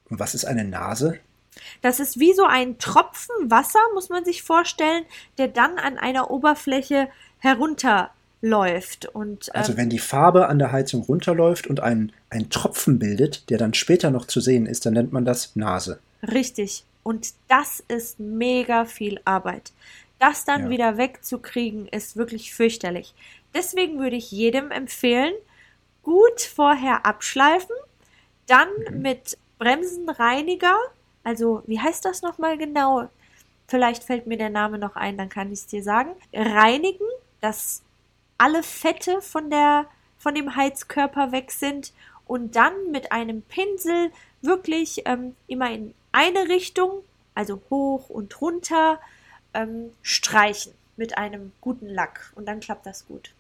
Und 0.09 0.19
was 0.19 0.35
ist 0.35 0.45
eine 0.45 0.65
Nase? 0.65 1.21
Das 1.83 2.01
ist 2.01 2.19
wie 2.19 2.33
so 2.33 2.45
ein 2.45 2.79
Tropfen 2.79 3.51
Wasser, 3.51 3.81
muss 3.93 4.09
man 4.09 4.25
sich 4.25 4.43
vorstellen, 4.43 5.05
der 5.39 5.49
dann 5.49 5.79
an 5.79 5.99
einer 5.99 6.31
Oberfläche 6.31 7.09
herunter 7.39 8.11
läuft. 8.45 9.07
Und, 9.07 9.49
ähm, 9.49 9.61
also 9.61 9.77
wenn 9.77 9.89
die 9.89 9.99
Farbe 9.99 10.49
an 10.49 10.59
der 10.59 10.71
Heizung 10.71 11.03
runterläuft 11.03 11.67
und 11.67 11.81
ein, 11.81 12.13
ein 12.31 12.51
Tropfen 12.51 12.99
bildet, 12.99 13.49
der 13.51 13.59
dann 13.59 13.75
später 13.75 14.11
noch 14.11 14.27
zu 14.27 14.41
sehen 14.41 14.67
ist, 14.67 14.85
dann 14.87 14.93
nennt 14.93 15.13
man 15.13 15.25
das 15.25 15.57
Nase. 15.57 15.99
Richtig. 16.23 16.85
Und 17.03 17.31
das 17.49 17.83
ist 17.89 18.21
mega 18.21 18.85
viel 18.85 19.21
Arbeit. 19.25 19.73
Das 20.19 20.45
dann 20.45 20.65
ja. 20.65 20.71
wieder 20.71 20.97
wegzukriegen, 20.99 21.89
ist 21.89 22.17
wirklich 22.17 22.55
fürchterlich. 22.55 23.15
Deswegen 23.55 23.99
würde 23.99 24.17
ich 24.17 24.31
jedem 24.31 24.71
empfehlen, 24.71 25.35
gut 26.03 26.41
vorher 26.41 27.07
abschleifen, 27.07 27.75
dann 28.47 28.69
mhm. 28.91 29.03
mit 29.03 29.39
Bremsenreiniger, 29.59 30.77
also 31.23 31.63
wie 31.67 31.81
heißt 31.81 32.05
das 32.05 32.23
nochmal 32.23 32.59
genau? 32.59 33.09
Vielleicht 33.67 34.05
fällt 34.05 34.27
mir 34.27 34.37
der 34.37 34.51
Name 34.51 34.79
noch 34.79 34.97
ein, 34.97 35.17
dann 35.17 35.31
kann 35.31 35.51
ich 35.51 35.61
es 35.61 35.67
dir 35.67 35.83
sagen. 35.83 36.11
Reinigen, 36.35 37.07
dass 37.41 37.83
alle 38.39 38.63
Fette 38.63 39.21
von 39.23 39.51
der 39.51 39.87
von 40.19 40.35
dem 40.35 40.57
Heizkörper 40.57 41.33
weg 41.33 41.51
sind 41.51 41.93
und 42.27 42.57
dann 42.57 42.73
mit 42.91 43.13
einem 43.13 43.43
Pinsel 43.43 44.11
wirklich 44.41 45.03
ähm, 45.05 45.37
immer 45.47 45.71
in 45.71 45.95
eine 46.13 46.49
Richtung 46.49 47.03
also 47.35 47.61
hoch 47.71 48.09
und 48.09 48.41
runter, 48.41 49.01
ähm, 49.53 49.91
streichen 50.03 50.73
mit 50.97 51.19
einem 51.19 51.53
guten 51.61 51.89
Lack. 51.89 52.33
Und 52.35 52.47
dann 52.47 52.61
klappt 52.61 52.87
das 52.87 53.07
gut. 53.07 53.33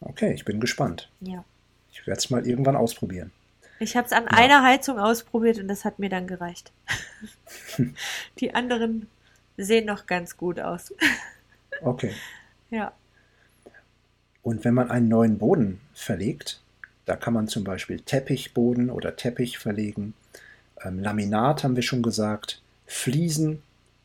Okay, 0.00 0.32
ich 0.32 0.44
bin 0.44 0.60
gespannt. 0.60 1.10
Ja. 1.20 1.44
Ich 1.92 2.06
werde 2.06 2.18
es 2.18 2.30
mal 2.30 2.46
irgendwann 2.46 2.76
ausprobieren. 2.76 3.30
Ich 3.78 3.96
habe 3.96 4.06
es 4.06 4.12
an 4.12 4.24
ja. 4.24 4.30
einer 4.30 4.62
Heizung 4.62 4.98
ausprobiert 4.98 5.58
und 5.58 5.68
das 5.68 5.84
hat 5.84 5.98
mir 5.98 6.08
dann 6.08 6.26
gereicht. 6.26 6.72
Die 8.38 8.54
anderen 8.54 9.08
sehen 9.56 9.86
noch 9.86 10.06
ganz 10.06 10.36
gut 10.36 10.58
aus. 10.58 10.94
Okay. 11.82 12.14
Ja. 12.70 12.92
Und 14.42 14.64
wenn 14.64 14.74
man 14.74 14.90
einen 14.90 15.08
neuen 15.08 15.38
Boden 15.38 15.80
verlegt, 15.94 16.60
da 17.04 17.16
kann 17.16 17.34
man 17.34 17.48
zum 17.48 17.64
Beispiel 17.64 18.00
Teppichboden 18.00 18.90
oder 18.90 19.16
Teppich 19.16 19.58
verlegen. 19.58 20.14
Ähm, 20.84 20.98
Laminat 20.98 21.64
haben 21.64 21.76
wir 21.76 21.82
schon 21.82 22.02
gesagt. 22.02 22.60
Fliesen 22.86 23.62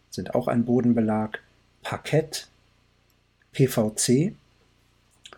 sind 0.10 0.36
auch 0.36 0.48
ein 0.48 0.66
Bodenbelag. 0.66 1.40
Parkett, 1.84 2.48
PVC. 3.54 4.34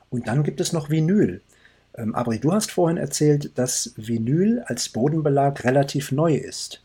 Und 0.09 0.27
dann 0.27 0.43
gibt 0.43 0.61
es 0.61 0.73
noch 0.73 0.89
Vinyl. 0.89 1.41
Ähm, 1.95 2.15
Abri, 2.15 2.39
du 2.39 2.51
hast 2.53 2.71
vorhin 2.71 2.97
erzählt, 2.97 3.57
dass 3.57 3.93
Vinyl 3.97 4.63
als 4.65 4.89
Bodenbelag 4.89 5.63
relativ 5.63 6.11
neu 6.11 6.35
ist. 6.35 6.81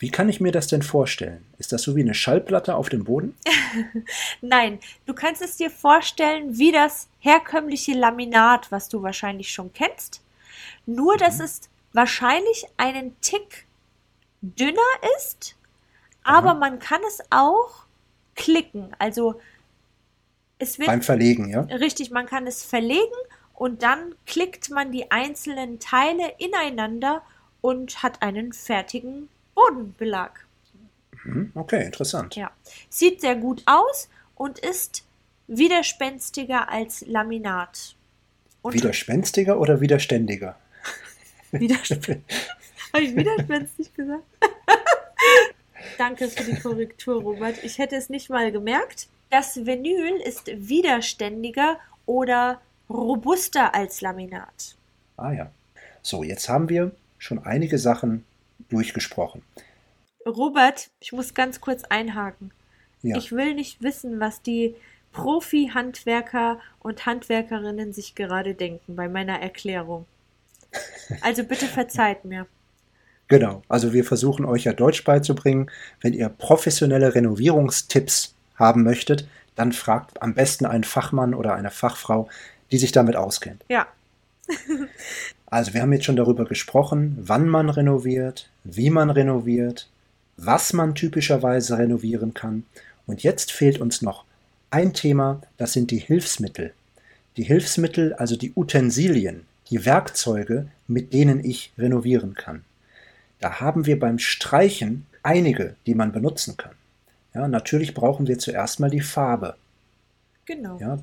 Wie 0.00 0.10
kann 0.10 0.30
ich 0.30 0.40
mir 0.40 0.50
das 0.50 0.66
denn 0.66 0.80
vorstellen? 0.80 1.44
Ist 1.58 1.72
das 1.72 1.82
so 1.82 1.94
wie 1.94 2.00
eine 2.00 2.14
Schallplatte 2.14 2.74
auf 2.74 2.88
dem 2.88 3.04
Boden? 3.04 3.36
Nein, 4.40 4.80
du 5.04 5.12
kannst 5.12 5.42
es 5.42 5.58
dir 5.58 5.70
vorstellen 5.70 6.56
wie 6.56 6.72
das 6.72 7.08
herkömmliche 7.18 7.92
Laminat, 7.92 8.72
was 8.72 8.88
du 8.88 9.02
wahrscheinlich 9.02 9.52
schon 9.52 9.74
kennst. 9.74 10.22
Nur, 10.86 11.14
mhm. 11.14 11.18
dass 11.18 11.38
es 11.38 11.60
wahrscheinlich 11.92 12.64
einen 12.78 13.20
Tick 13.20 13.66
dünner 14.40 14.80
ist, 15.18 15.54
aber 16.22 16.52
Aha. 16.52 16.58
man 16.58 16.78
kann 16.78 17.02
es 17.06 17.20
auch 17.28 17.84
klicken. 18.36 18.96
Also 18.98 19.38
es 20.58 20.78
wird. 20.78 20.88
Beim 20.88 21.02
Verlegen, 21.02 21.50
ja? 21.50 21.60
Richtig, 21.60 22.10
man 22.10 22.24
kann 22.24 22.46
es 22.46 22.64
verlegen 22.64 23.04
und 23.52 23.82
dann 23.82 24.14
klickt 24.24 24.70
man 24.70 24.92
die 24.92 25.10
einzelnen 25.10 25.78
Teile 25.78 26.32
ineinander 26.38 27.20
und 27.60 28.02
hat 28.02 28.22
einen 28.22 28.54
fertigen 28.54 29.28
Bodenbelag. 29.54 30.46
Mhm, 31.24 31.52
okay, 31.54 31.84
interessant. 31.84 32.36
Ja. 32.36 32.50
Sieht 32.88 33.20
sehr 33.20 33.36
gut 33.36 33.62
aus 33.66 34.08
und 34.34 34.58
ist 34.58 35.04
widerspenstiger 35.46 36.68
als 36.70 37.04
Laminat. 37.06 37.94
Und 38.62 38.74
widerspenstiger 38.74 39.58
oder 39.58 39.80
widerständiger? 39.80 40.56
Widerspenstig. 41.50 42.22
Habe 42.92 43.04
ich 43.04 43.14
widerspenstig 43.16 43.94
gesagt? 43.94 44.22
Danke 45.98 46.28
für 46.28 46.44
die 46.44 46.60
Korrektur, 46.60 47.22
Robert. 47.22 47.62
Ich 47.62 47.78
hätte 47.78 47.96
es 47.96 48.08
nicht 48.08 48.30
mal 48.30 48.50
gemerkt. 48.52 49.08
Das 49.30 49.64
Vinyl 49.64 50.16
ist 50.24 50.50
widerständiger 50.54 51.78
oder 52.06 52.60
robuster 52.88 53.74
als 53.74 54.00
Laminat. 54.00 54.76
Ah 55.16 55.32
ja. 55.32 55.50
So, 56.02 56.22
jetzt 56.22 56.48
haben 56.48 56.68
wir 56.68 56.92
schon 57.18 57.38
einige 57.38 57.78
Sachen 57.78 58.24
durchgesprochen. 58.70 59.42
Robert, 60.26 60.90
ich 61.00 61.12
muss 61.12 61.34
ganz 61.34 61.60
kurz 61.60 61.84
einhaken. 61.84 62.52
Ja. 63.02 63.16
Ich 63.16 63.32
will 63.32 63.54
nicht 63.54 63.82
wissen, 63.82 64.20
was 64.20 64.42
die 64.42 64.74
Profi-Handwerker 65.12 66.60
und 66.80 67.06
Handwerkerinnen 67.06 67.92
sich 67.92 68.14
gerade 68.14 68.54
denken 68.54 68.96
bei 68.96 69.08
meiner 69.08 69.40
Erklärung. 69.40 70.06
Also 71.20 71.42
bitte 71.42 71.66
verzeiht 71.66 72.24
mir. 72.24 72.46
Genau, 73.26 73.62
also 73.68 73.92
wir 73.92 74.04
versuchen 74.04 74.44
euch 74.44 74.64
ja 74.64 74.72
Deutsch 74.72 75.04
beizubringen. 75.04 75.70
Wenn 76.00 76.12
ihr 76.12 76.28
professionelle 76.28 77.14
Renovierungstipps 77.14 78.34
haben 78.56 78.82
möchtet, 78.82 79.26
dann 79.56 79.72
fragt 79.72 80.22
am 80.22 80.34
besten 80.34 80.66
einen 80.66 80.84
Fachmann 80.84 81.34
oder 81.34 81.54
eine 81.54 81.70
Fachfrau, 81.70 82.28
die 82.70 82.78
sich 82.78 82.92
damit 82.92 83.16
auskennt. 83.16 83.64
Ja. 83.68 83.86
Also 85.50 85.74
wir 85.74 85.82
haben 85.82 85.92
jetzt 85.92 86.04
schon 86.04 86.16
darüber 86.16 86.44
gesprochen, 86.44 87.18
wann 87.20 87.48
man 87.48 87.68
renoviert, 87.70 88.48
wie 88.62 88.88
man 88.88 89.10
renoviert, 89.10 89.88
was 90.36 90.72
man 90.72 90.94
typischerweise 90.94 91.76
renovieren 91.76 92.34
kann. 92.34 92.64
Und 93.06 93.24
jetzt 93.24 93.50
fehlt 93.50 93.80
uns 93.80 94.00
noch 94.00 94.24
ein 94.70 94.94
Thema, 94.94 95.42
das 95.56 95.72
sind 95.72 95.90
die 95.90 95.98
Hilfsmittel. 95.98 96.72
Die 97.36 97.42
Hilfsmittel, 97.42 98.14
also 98.14 98.36
die 98.36 98.52
Utensilien, 98.54 99.44
die 99.70 99.84
Werkzeuge, 99.84 100.68
mit 100.86 101.12
denen 101.12 101.44
ich 101.44 101.72
renovieren 101.76 102.34
kann. 102.34 102.64
Da 103.40 103.60
haben 103.60 103.86
wir 103.86 103.98
beim 103.98 104.20
Streichen 104.20 105.06
einige, 105.24 105.74
die 105.86 105.96
man 105.96 106.12
benutzen 106.12 106.56
kann. 106.56 106.74
Ja, 107.34 107.48
natürlich 107.48 107.94
brauchen 107.94 108.28
wir 108.28 108.38
zuerst 108.38 108.78
mal 108.78 108.90
die 108.90 109.00
Farbe. 109.00 109.56
Genau. 110.44 110.78
Ja, 110.78 110.98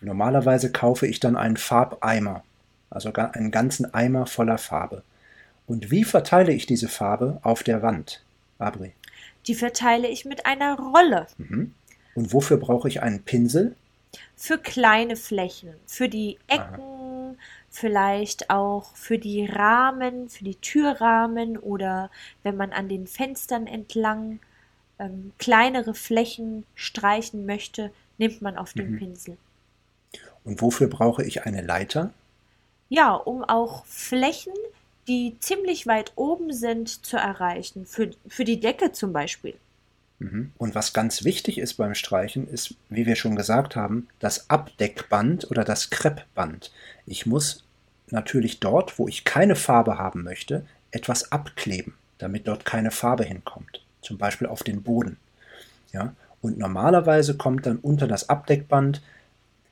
normalerweise 0.00 0.72
kaufe 0.72 1.06
ich 1.06 1.20
dann 1.20 1.36
einen 1.36 1.56
Farbeimer 1.56 2.44
also 2.90 3.12
einen 3.12 3.50
ganzen 3.50 3.94
Eimer 3.94 4.26
voller 4.26 4.58
Farbe. 4.58 5.02
Und 5.66 5.90
wie 5.90 6.04
verteile 6.04 6.52
ich 6.52 6.66
diese 6.66 6.88
Farbe 6.88 7.38
auf 7.42 7.62
der 7.62 7.82
Wand, 7.82 8.22
Abri? 8.58 8.92
Die 9.46 9.54
verteile 9.54 10.08
ich 10.08 10.24
mit 10.24 10.44
einer 10.44 10.76
Rolle. 10.76 11.26
Mhm. 11.38 11.72
Und 12.14 12.32
wofür 12.32 12.56
brauche 12.56 12.88
ich 12.88 13.02
einen 13.02 13.22
Pinsel? 13.22 13.76
Für 14.34 14.58
kleine 14.58 15.14
Flächen, 15.14 15.74
für 15.86 16.08
die 16.08 16.38
Ecken, 16.48 16.80
Aha. 16.80 17.34
vielleicht 17.70 18.50
auch 18.50 18.96
für 18.96 19.18
die 19.18 19.46
Rahmen, 19.46 20.28
für 20.28 20.42
die 20.42 20.56
Türrahmen 20.56 21.56
oder 21.56 22.10
wenn 22.42 22.56
man 22.56 22.72
an 22.72 22.88
den 22.88 23.06
Fenstern 23.06 23.68
entlang 23.68 24.40
ähm, 24.98 25.32
kleinere 25.38 25.94
Flächen 25.94 26.64
streichen 26.74 27.46
möchte, 27.46 27.92
nimmt 28.18 28.42
man 28.42 28.56
auf 28.56 28.72
den 28.72 28.92
mhm. 28.92 28.98
Pinsel. 28.98 29.36
Und 30.44 30.60
wofür 30.60 30.88
brauche 30.88 31.24
ich 31.24 31.44
eine 31.44 31.62
Leiter? 31.62 32.12
Ja, 32.90 33.14
um 33.14 33.44
auch 33.44 33.86
Flächen, 33.86 34.52
die 35.08 35.36
ziemlich 35.40 35.86
weit 35.86 36.12
oben 36.16 36.52
sind, 36.52 37.06
zu 37.06 37.16
erreichen. 37.16 37.86
Für, 37.86 38.10
für 38.28 38.44
die 38.44 38.60
Decke 38.60 38.92
zum 38.92 39.12
Beispiel. 39.12 39.54
Mhm. 40.18 40.52
Und 40.58 40.74
was 40.74 40.92
ganz 40.92 41.24
wichtig 41.24 41.58
ist 41.58 41.74
beim 41.74 41.94
Streichen, 41.94 42.46
ist, 42.48 42.74
wie 42.88 43.06
wir 43.06 43.16
schon 43.16 43.36
gesagt 43.36 43.76
haben, 43.76 44.08
das 44.18 44.50
Abdeckband 44.50 45.50
oder 45.50 45.64
das 45.64 45.90
Kreppband. 45.90 46.72
Ich 47.06 47.26
muss 47.26 47.64
natürlich 48.10 48.60
dort, 48.60 48.98
wo 48.98 49.08
ich 49.08 49.24
keine 49.24 49.56
Farbe 49.56 49.96
haben 49.96 50.24
möchte, 50.24 50.66
etwas 50.90 51.30
abkleben, 51.32 51.94
damit 52.18 52.48
dort 52.48 52.64
keine 52.64 52.90
Farbe 52.90 53.24
hinkommt. 53.24 53.84
Zum 54.02 54.18
Beispiel 54.18 54.48
auf 54.48 54.64
den 54.64 54.82
Boden. 54.82 55.16
Ja? 55.92 56.12
Und 56.42 56.58
normalerweise 56.58 57.36
kommt 57.36 57.66
dann 57.66 57.76
unter 57.76 58.08
das 58.08 58.28
Abdeckband 58.28 59.00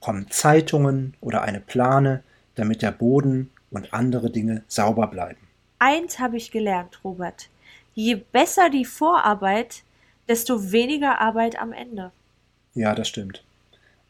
kommen 0.01 0.31
Zeitungen 0.31 1.15
oder 1.21 1.43
eine 1.43 1.61
Plane, 1.61 2.23
damit 2.59 2.83
der 2.83 2.93
Boden 2.93 3.51
und 3.71 3.93
andere 3.93 4.31
Dinge 4.31 4.63
sauber 4.69 5.07
bleiben. 5.07 5.41
Eins 5.79 6.19
habe 6.19 6.37
ich 6.37 6.51
gelernt, 6.51 7.01
Robert. 7.05 7.49
Je 7.95 8.17
besser 8.17 8.71
die 8.71 8.85
Vorarbeit, 8.85 9.83
desto 10.29 10.73
weniger 10.73 11.21
Arbeit 11.21 11.59
am 11.59 11.73
Ende. 11.73 12.11
Ja, 12.75 12.95
das 12.95 13.09
stimmt. 13.09 13.43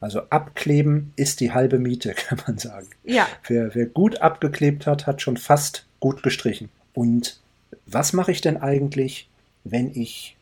Also 0.00 0.22
abkleben 0.30 1.12
ist 1.16 1.40
die 1.40 1.52
halbe 1.52 1.78
Miete, 1.78 2.14
kann 2.16 2.40
man 2.46 2.58
sagen. 2.58 2.88
Ja. 3.04 3.26
Wer, 3.46 3.74
wer 3.74 3.86
gut 3.86 4.20
abgeklebt 4.20 4.86
hat, 4.86 5.06
hat 5.06 5.22
schon 5.22 5.36
fast 5.36 5.86
gut 6.00 6.22
gestrichen. 6.22 6.68
Und 6.94 7.40
was 7.86 8.12
mache 8.12 8.32
ich 8.32 8.40
denn 8.40 8.56
eigentlich, 8.56 9.28
wenn 9.64 9.90
ich 9.94 10.36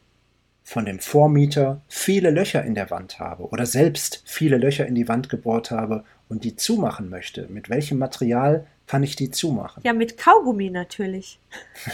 von 0.65 0.85
dem 0.85 0.99
Vormieter 0.99 1.81
viele 1.89 2.31
Löcher 2.31 2.65
in 2.65 2.75
der 2.75 2.91
Wand 2.91 3.21
habe 3.21 3.45
oder 3.45 3.67
selbst 3.67 4.23
viele 4.25 4.59
Löcher 4.59 4.87
in 4.87 4.97
die 4.97 5.09
Wand 5.09 5.29
gebohrt 5.29 5.71
habe 5.71 6.05
und 6.29 6.45
die 6.45 6.57
zumachen 6.57 7.09
möchte, 7.09 7.47
mit 7.49 7.71
welchem 7.71 7.99
Material 7.99 8.67
kann 8.87 9.03
ich 9.03 9.17
die 9.17 9.31
zumachen? 9.31 9.83
Ja, 9.85 9.93
mit 9.93 10.17
Kaugummi 10.17 10.71
natürlich. 10.71 11.39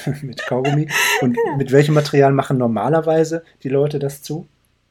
mit 0.23 0.45
Kaugummi. 0.47 0.89
Und 1.21 1.37
ja. 1.37 1.57
mit 1.57 1.73
welchem 1.73 1.95
Material 1.95 2.33
machen 2.33 2.59
normalerweise 2.59 3.45
die 3.63 3.69
Leute 3.69 3.99
das 3.99 4.23
zu? 4.23 4.47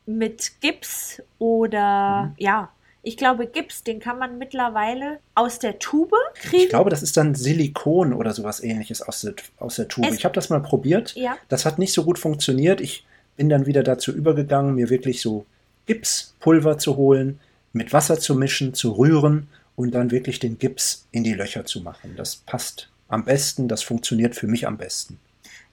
Mit 0.06 0.54
Gips 0.62 1.22
oder 1.38 2.24
mhm. 2.24 2.34
ja, 2.38 2.70
ich 3.04 3.18
glaube 3.18 3.48
Gips, 3.48 3.84
den 3.84 4.00
kann 4.00 4.20
man 4.20 4.38
mittlerweile 4.38 5.20
aus 5.34 5.60
der 5.60 5.80
Tube 5.80 6.16
kriegen. 6.36 6.64
Ich 6.64 6.70
glaube, 6.70 6.90
das 6.90 7.02
ist 7.02 7.18
dann 7.18 7.34
Silikon 7.34 8.14
oder 8.14 8.34
sowas 8.34 8.64
ähnliches 8.64 9.02
aus 9.02 9.22
der, 9.22 9.34
aus 9.58 9.76
der 9.76 9.88
Tube. 9.88 10.06
Es 10.08 10.16
ich 10.16 10.26
habe 10.26 10.36
das 10.36 10.50
mal 10.50 10.62
probiert. 10.62 11.16
Ja. 11.16 11.38
Das 11.50 11.66
hat 11.66 11.80
nicht 11.80 11.94
so 11.94 12.04
gut 12.04 12.20
funktioniert. 12.20 12.82
Ich 12.82 13.06
bin 13.38 13.50
dann 13.50 13.66
wieder 13.66 13.82
dazu 13.82 14.12
übergegangen, 14.12 14.76
mir 14.76 14.90
wirklich 14.90 15.22
so 15.22 15.46
Gipspulver 15.88 16.78
zu 16.78 16.96
holen 16.96 17.40
mit 17.74 17.94
Wasser 17.94 18.20
zu 18.20 18.36
mischen, 18.36 18.74
zu 18.74 18.92
rühren 18.94 19.48
und 19.76 19.92
dann 19.92 20.12
wirklich 20.12 20.40
den 20.40 20.58
Gips 20.58 21.08
in 21.12 21.24
die 21.24 21.34
Löcher 21.34 21.66
zu 21.66 21.82
machen. 21.82 22.16
Das 22.16 22.36
passt 22.36 22.90
am 23.08 23.26
besten, 23.26 23.68
das 23.68 23.84
funktioniert 23.84 24.36
für 24.36 24.48
mich 24.48 24.68
am 24.68 24.78
besten. 24.78 25.20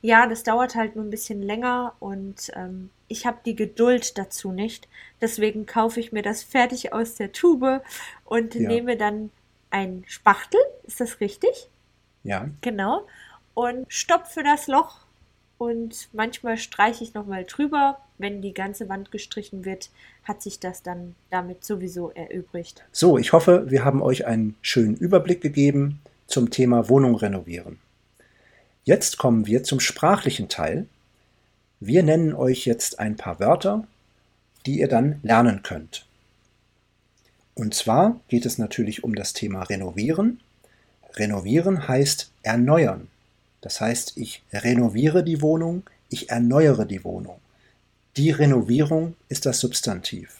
Ja, 0.00 0.26
das 0.26 0.44
dauert 0.44 0.76
halt 0.76 0.94
nur 0.94 1.04
ein 1.04 1.10
bisschen 1.10 1.42
länger 1.42 1.94
und 1.98 2.52
ähm, 2.54 2.90
ich 3.08 3.26
habe 3.26 3.38
die 3.44 3.56
Geduld 3.56 4.16
dazu 4.16 4.52
nicht. 4.52 4.88
Deswegen 5.20 5.66
kaufe 5.66 5.98
ich 5.98 6.12
mir 6.12 6.22
das 6.22 6.42
fertig 6.42 6.92
aus 6.92 7.16
der 7.16 7.32
Tube 7.32 7.82
und 8.24 8.54
ja. 8.54 8.68
nehme 8.68 8.96
dann 8.96 9.30
ein 9.70 10.04
Spachtel, 10.06 10.60
ist 10.84 11.00
das 11.00 11.20
richtig? 11.20 11.68
Ja. 12.22 12.48
Genau. 12.60 13.06
Und 13.54 13.92
stopfe 13.92 14.42
das 14.44 14.68
Loch 14.68 15.00
und 15.58 16.08
manchmal 16.12 16.56
streiche 16.56 17.04
ich 17.04 17.14
nochmal 17.14 17.44
drüber. 17.44 17.98
Wenn 18.16 18.40
die 18.42 18.54
ganze 18.54 18.88
Wand 18.88 19.10
gestrichen 19.10 19.64
wird, 19.64 19.90
hat 20.24 20.42
sich 20.42 20.60
das 20.60 20.82
dann 20.82 21.14
damit 21.30 21.64
sowieso 21.64 22.10
erübrigt. 22.10 22.84
So, 22.92 23.18
ich 23.18 23.32
hoffe, 23.32 23.70
wir 23.70 23.84
haben 23.84 24.00
euch 24.02 24.26
einen 24.26 24.56
schönen 24.62 24.96
Überblick 24.96 25.40
gegeben 25.40 26.00
zum 26.26 26.50
Thema 26.50 26.88
Wohnung 26.88 27.16
renovieren. 27.16 27.78
Jetzt 28.84 29.18
kommen 29.18 29.46
wir 29.46 29.64
zum 29.64 29.80
sprachlichen 29.80 30.48
Teil. 30.48 30.86
Wir 31.80 32.02
nennen 32.02 32.34
euch 32.34 32.64
jetzt 32.64 32.98
ein 32.98 33.16
paar 33.16 33.38
Wörter, 33.38 33.86
die 34.66 34.80
ihr 34.80 34.88
dann 34.88 35.20
lernen 35.22 35.62
könnt. 35.62 36.06
Und 37.54 37.74
zwar 37.74 38.20
geht 38.28 38.46
es 38.46 38.58
natürlich 38.58 39.04
um 39.04 39.14
das 39.14 39.32
Thema 39.32 39.64
Renovieren. 39.64 40.40
Renovieren 41.16 41.88
heißt 41.88 42.30
erneuern. 42.42 43.08
Das 43.60 43.80
heißt, 43.80 44.16
ich 44.16 44.42
renoviere 44.52 45.24
die 45.24 45.42
Wohnung, 45.42 45.82
ich 46.08 46.30
erneuere 46.30 46.84
die 46.84 47.04
Wohnung. 47.04 47.40
Die 48.16 48.30
Renovierung 48.30 49.14
ist 49.28 49.46
das 49.46 49.60
Substantiv. 49.60 50.38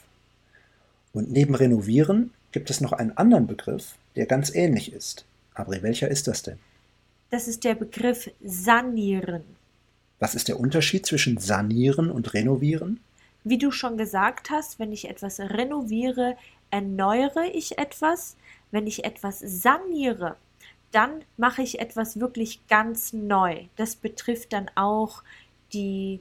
Und 1.13 1.31
neben 1.31 1.55
Renovieren 1.55 2.33
gibt 2.53 2.71
es 2.71 2.81
noch 2.81 2.93
einen 2.93 3.17
anderen 3.17 3.47
Begriff, 3.47 3.95
der 4.17 4.27
ganz 4.27 4.55
ähnlich 4.55 4.93
ist. 4.93 5.25
Aber 5.55 5.83
welcher 5.83 6.09
ist 6.09 6.29
das 6.29 6.43
denn? 6.43 6.59
Das 7.31 7.49
ist 7.49 7.65
der 7.65 7.75
Begriff 7.75 8.31
sanieren. 8.43 9.43
Was 10.19 10.35
ist 10.35 10.49
der 10.49 10.59
Unterschied 10.59 11.07
zwischen 11.07 11.39
sanieren 11.39 12.11
und 12.11 12.33
renovieren? 12.35 13.01
Wie 13.45 13.59
du 13.59 13.71
schon 13.71 13.97
gesagt 13.97 14.51
hast, 14.51 14.79
wenn 14.79 14.93
ich 14.93 15.09
etwas 15.09 15.39
renoviere, 15.39 16.37
erneuere 16.71 17.45
ich 17.53 17.79
etwas. 17.79 18.37
Wenn 18.71 18.87
ich 18.87 19.05
etwas 19.05 19.39
saniere, 19.39 20.37
dann 20.93 21.25
mache 21.37 21.63
ich 21.63 21.81
etwas 21.81 22.19
wirklich 22.21 22.67
ganz 22.69 23.13
neu. 23.13 23.65
Das 23.77 23.97
betrifft 23.97 24.53
dann 24.53 24.71
auch 24.75 25.23
die 25.73 26.21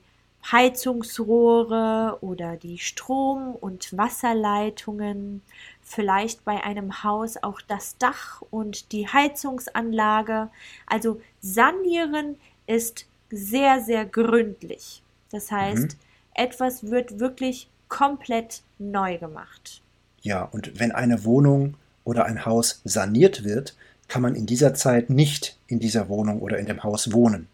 Heizungsrohre 0.52 2.20
oder 2.22 2.56
die 2.56 2.78
Strom- 2.78 3.56
und 3.56 3.96
Wasserleitungen, 3.98 5.42
vielleicht 5.82 6.46
bei 6.46 6.64
einem 6.64 7.04
Haus 7.04 7.38
auch 7.42 7.62
das 7.62 7.98
Dach 7.98 8.42
und 8.50 8.92
die 8.92 9.08
Heizungsanlage. 9.08 10.50
Also 10.86 11.22
sanieren 11.42 12.38
ist 12.66 13.08
sehr, 13.30 13.82
sehr 13.82 14.06
gründlich. 14.06 15.02
Das 15.32 15.52
heißt, 15.52 15.94
mhm. 15.94 16.00
etwas 16.34 16.90
wird 16.90 17.20
wirklich 17.20 17.70
komplett 17.90 18.62
neu 18.80 19.18
gemacht. 19.18 19.82
Ja, 20.22 20.44
und 20.44 20.80
wenn 20.80 20.92
eine 20.92 21.24
Wohnung 21.26 21.76
oder 22.04 22.26
ein 22.26 22.46
Haus 22.46 22.82
saniert 22.84 23.44
wird, 23.44 23.76
kann 24.08 24.22
man 24.22 24.36
in 24.36 24.46
dieser 24.46 24.74
Zeit 24.74 25.10
nicht 25.10 25.58
in 25.68 25.80
dieser 25.80 26.10
Wohnung 26.10 26.42
oder 26.42 26.58
in 26.58 26.66
dem 26.66 26.84
Haus 26.84 27.12
wohnen. 27.12 27.48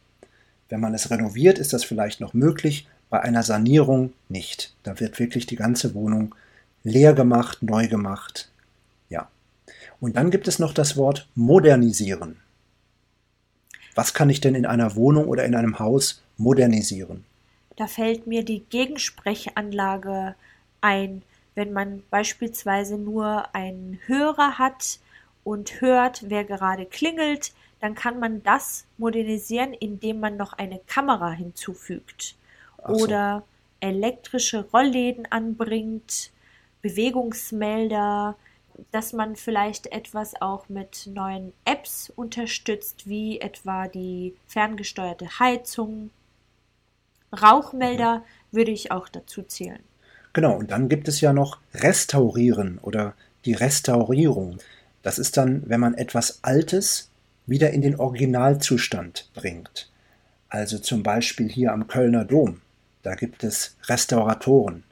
Wenn 0.70 0.80
man 0.80 0.94
es 0.94 1.10
renoviert, 1.10 1.60
ist 1.60 1.74
das 1.74 1.84
vielleicht 1.84 2.20
noch 2.20 2.34
möglich, 2.34 2.88
bei 3.10 3.22
einer 3.22 3.44
Sanierung 3.44 4.14
nicht. 4.30 4.74
Da 4.84 5.00
wird 5.00 5.20
wirklich 5.20 5.46
die 5.46 5.56
ganze 5.56 5.94
Wohnung 5.94 6.34
leer 6.84 7.14
gemacht, 7.14 7.62
neu 7.62 7.88
gemacht. 7.88 8.50
Ja. 9.10 9.30
Und 10.00 10.16
dann 10.16 10.32
gibt 10.32 10.48
es 10.48 10.60
noch 10.60 10.74
das 10.74 10.98
Wort 10.98 11.28
modernisieren. 11.36 12.38
Was 13.96 14.14
kann 14.14 14.30
ich 14.30 14.42
denn 14.42 14.56
in 14.56 14.66
einer 14.66 14.96
Wohnung 14.96 15.28
oder 15.28 15.46
in 15.46 15.56
einem 15.56 15.78
Haus 15.78 16.24
modernisieren? 16.38 17.24
Da 17.76 17.88
fällt 17.88 18.28
mir 18.28 18.44
die 18.44 18.64
Gegensprechanlage 18.70 20.36
ein, 20.82 21.22
wenn 21.56 21.72
man 21.72 22.02
beispielsweise 22.10 22.98
nur 22.98 23.54
einen 23.54 24.00
Hörer 24.08 24.58
hat, 24.58 25.00
und 25.44 25.82
hört, 25.82 26.30
wer 26.30 26.44
gerade 26.44 26.86
klingelt, 26.86 27.54
dann 27.80 27.96
kann 27.96 28.20
man 28.20 28.44
das 28.44 28.86
modernisieren, 28.98 29.74
indem 29.74 30.20
man 30.20 30.38
noch 30.38 30.54
eine 30.54 30.80
Kamera 30.88 31.32
hinzufügt 31.32 32.36
so. 32.78 32.94
oder 32.94 33.44
elektrische 33.82 34.66
Rollläden 34.72 35.28
anbringt, 35.30 36.32
Bewegungsmelder, 36.82 38.36
dass 38.92 39.14
man 39.14 39.36
vielleicht 39.36 39.88
etwas 39.88 40.42
auch 40.42 40.70
mit 40.70 41.08
neuen 41.08 41.54
Apps 41.66 42.12
unterstützt, 42.16 43.08
wie 43.08 43.40
etwa 43.40 43.88
die 43.88 44.36
ferngesteuerte 44.48 45.40
Heizung. 45.40 46.10
Rauchmelder 47.34 48.20
mhm. 48.20 48.24
würde 48.52 48.72
ich 48.72 48.92
auch 48.92 49.10
dazu 49.10 49.44
zählen. 49.44 49.84
Genau, 50.34 50.56
und 50.56 50.72
dann 50.72 50.90
gibt 50.90 51.08
es 51.08 51.22
ja 51.22 51.34
noch 51.34 51.60
Restaurieren 51.74 52.80
oder 52.80 53.14
die 53.46 53.54
Restaurierung. 53.54 54.58
Das 55.04 55.20
ist 55.20 55.38
dann, 55.38 55.62
wenn 55.68 55.80
man 55.80 55.94
etwas 55.94 56.40
Altes 56.42 57.10
wieder 57.46 57.72
in 57.72 57.82
den 57.82 58.00
Originalzustand 58.00 59.30
bringt. 59.34 59.90
Also 60.50 60.80
zum 60.80 61.04
Beispiel 61.04 61.50
hier 61.50 61.74
am 61.74 61.88
Kölner 61.88 62.26
Dom. 62.26 62.62
Da 63.04 63.16
gibt 63.16 63.44
es 63.44 63.76
Restauratoren, 63.84 64.84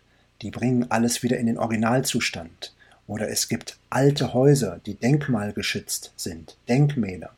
die 0.41 0.51
bringen 0.51 0.87
alles 0.89 1.23
wieder 1.23 1.37
in 1.37 1.45
den 1.45 1.57
Originalzustand. 1.57 2.73
Oder 3.07 3.29
es 3.29 3.47
gibt 3.47 3.77
alte 3.89 4.33
Häuser, 4.33 4.79
die 4.85 4.95
denkmalgeschützt 4.95 6.11
sind, 6.17 6.57
Denkmäler. 6.67 7.31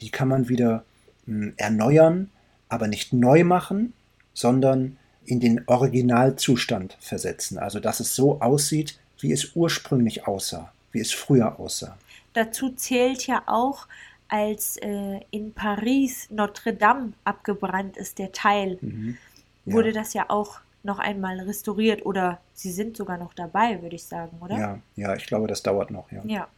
Die 0.00 0.10
kann 0.10 0.28
man 0.28 0.48
wieder 0.48 0.84
hm, 1.26 1.54
erneuern, 1.56 2.30
aber 2.68 2.88
nicht 2.88 3.12
neu 3.12 3.44
machen, 3.44 3.92
sondern 4.34 4.98
in 5.24 5.40
den 5.40 5.62
Originalzustand 5.66 6.96
versetzen. 7.00 7.58
Also 7.58 7.80
dass 7.80 8.00
es 8.00 8.14
so 8.14 8.40
aussieht, 8.40 8.98
wie 9.20 9.32
es 9.32 9.54
ursprünglich 9.54 10.26
aussah, 10.26 10.72
wie 10.92 11.00
es 11.00 11.12
früher 11.12 11.58
aussah. 11.58 11.96
Dazu 12.36 12.68
zählt 12.68 13.26
ja 13.26 13.42
auch, 13.46 13.88
als 14.28 14.76
äh, 14.76 15.20
in 15.30 15.54
Paris 15.54 16.28
Notre 16.30 16.74
Dame 16.74 17.14
abgebrannt 17.24 17.96
ist, 17.96 18.18
der 18.18 18.30
Teil, 18.32 18.76
mhm. 18.82 19.16
ja. 19.64 19.72
wurde 19.72 19.92
das 19.94 20.12
ja 20.12 20.26
auch 20.28 20.60
noch 20.82 20.98
einmal 20.98 21.40
restauriert 21.40 22.04
oder 22.04 22.38
sie 22.52 22.70
sind 22.72 22.94
sogar 22.94 23.16
noch 23.16 23.32
dabei, 23.32 23.80
würde 23.80 23.96
ich 23.96 24.04
sagen, 24.04 24.36
oder? 24.42 24.58
Ja, 24.58 24.78
ja, 24.96 25.14
ich 25.16 25.26
glaube, 25.26 25.46
das 25.46 25.62
dauert 25.62 25.90
noch, 25.90 26.12
ja. 26.12 26.20
Ja, 26.26 26.48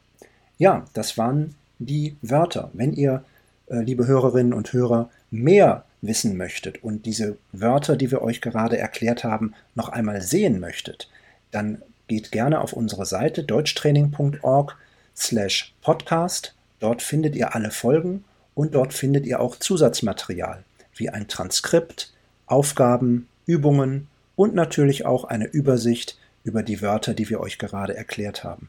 ja 0.59 0.85
das 0.95 1.17
waren 1.17 1.55
die 1.79 2.17
Wörter. 2.23 2.71
Wenn 2.73 2.93
ihr, 2.93 3.23
äh, 3.69 3.79
liebe 3.79 4.09
Hörerinnen 4.09 4.53
und 4.53 4.73
Hörer, 4.73 5.11
mehr 5.31 5.85
wissen 6.03 6.37
möchtet 6.37 6.83
und 6.83 7.07
diese 7.07 7.39
Wörter, 7.53 7.97
die 7.97 8.11
wir 8.11 8.23
euch 8.23 8.41
gerade 8.41 8.79
erklärt 8.79 9.23
haben, 9.23 9.55
noch 9.77 9.91
einmal 9.91 10.23
sehen 10.23 10.59
möchtet, 10.59 11.09
dann 11.53 11.83
geht 12.09 12.33
gerne 12.33 12.63
auf 12.63 12.73
unsere 12.73 13.07
Seite 13.07 13.45
deutschtraining.org 13.45 14.77
slash 15.19 15.75
podcast. 15.83 16.55
Dort 16.81 17.03
findet 17.03 17.35
ihr 17.37 17.55
alle 17.55 17.71
Folgen 17.71 18.25
und 18.55 18.75
dort 18.75 18.95
findet 18.95 19.27
ihr 19.27 19.41
auch 19.41 19.57
Zusatzmaterial 19.57 20.65
wie 20.95 21.11
ein 21.11 21.29
Transkript, 21.29 22.13
Aufgaben, 22.47 23.29
Übungen 23.47 24.09
und 24.37 24.55
natürlich 24.55 25.07
auch 25.07 25.25
eine 25.25 25.47
Übersicht 25.47 26.19
über 26.45 26.63
die 26.63 26.81
Wörter, 26.83 27.15
die 27.15 27.29
wir 27.29 27.41
euch 27.41 27.59
gerade 27.59 27.97
erklärt 27.97 28.45
haben. 28.45 28.69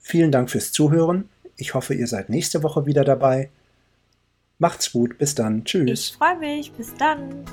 Vielen 0.00 0.32
Dank 0.32 0.50
fürs 0.50 0.72
Zuhören. 0.72 1.28
Ich 1.56 1.74
hoffe, 1.74 1.94
ihr 1.94 2.06
seid 2.06 2.30
nächste 2.30 2.62
Woche 2.62 2.86
wieder 2.86 3.04
dabei. 3.04 3.50
Macht's 4.58 4.92
gut, 4.92 5.18
bis 5.18 5.34
dann. 5.34 5.64
Tschüss. 5.64 6.10
Ich 6.10 6.16
freue 6.16 6.38
mich, 6.38 6.72
bis 6.72 6.94
dann. 6.94 7.44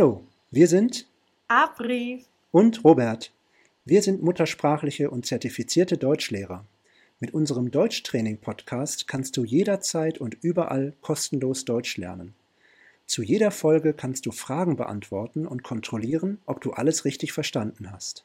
Hallo, 0.00 0.24
wir 0.50 0.66
sind 0.66 1.06
Abri 1.46 2.24
und 2.52 2.84
Robert. 2.84 3.34
Wir 3.84 4.00
sind 4.00 4.22
muttersprachliche 4.22 5.10
und 5.10 5.26
zertifizierte 5.26 5.98
Deutschlehrer. 5.98 6.64
Mit 7.18 7.34
unserem 7.34 7.70
Deutschtraining-Podcast 7.70 9.06
kannst 9.06 9.36
du 9.36 9.44
jederzeit 9.44 10.16
und 10.16 10.38
überall 10.40 10.94
kostenlos 11.02 11.66
Deutsch 11.66 11.98
lernen. 11.98 12.34
Zu 13.04 13.22
jeder 13.22 13.50
Folge 13.50 13.92
kannst 13.92 14.24
du 14.24 14.32
Fragen 14.32 14.76
beantworten 14.76 15.46
und 15.46 15.62
kontrollieren, 15.62 16.38
ob 16.46 16.62
du 16.62 16.70
alles 16.70 17.04
richtig 17.04 17.34
verstanden 17.34 17.92
hast. 17.92 18.24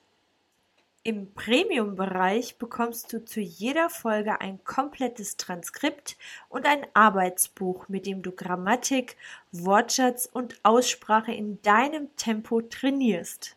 Im 1.07 1.31
Premium-Bereich 1.35 2.57
bekommst 2.57 3.13
du 3.13 3.23
zu 3.23 3.39
jeder 3.39 3.91
Folge 3.91 4.41
ein 4.41 4.63
komplettes 4.63 5.37
Transkript 5.37 6.17
und 6.49 6.65
ein 6.65 6.83
Arbeitsbuch, 6.95 7.87
mit 7.89 8.07
dem 8.07 8.23
du 8.23 8.31
Grammatik, 8.31 9.15
Wortschatz 9.51 10.25
und 10.25 10.59
Aussprache 10.63 11.31
in 11.31 11.61
deinem 11.61 12.07
Tempo 12.15 12.59
trainierst. 12.59 13.55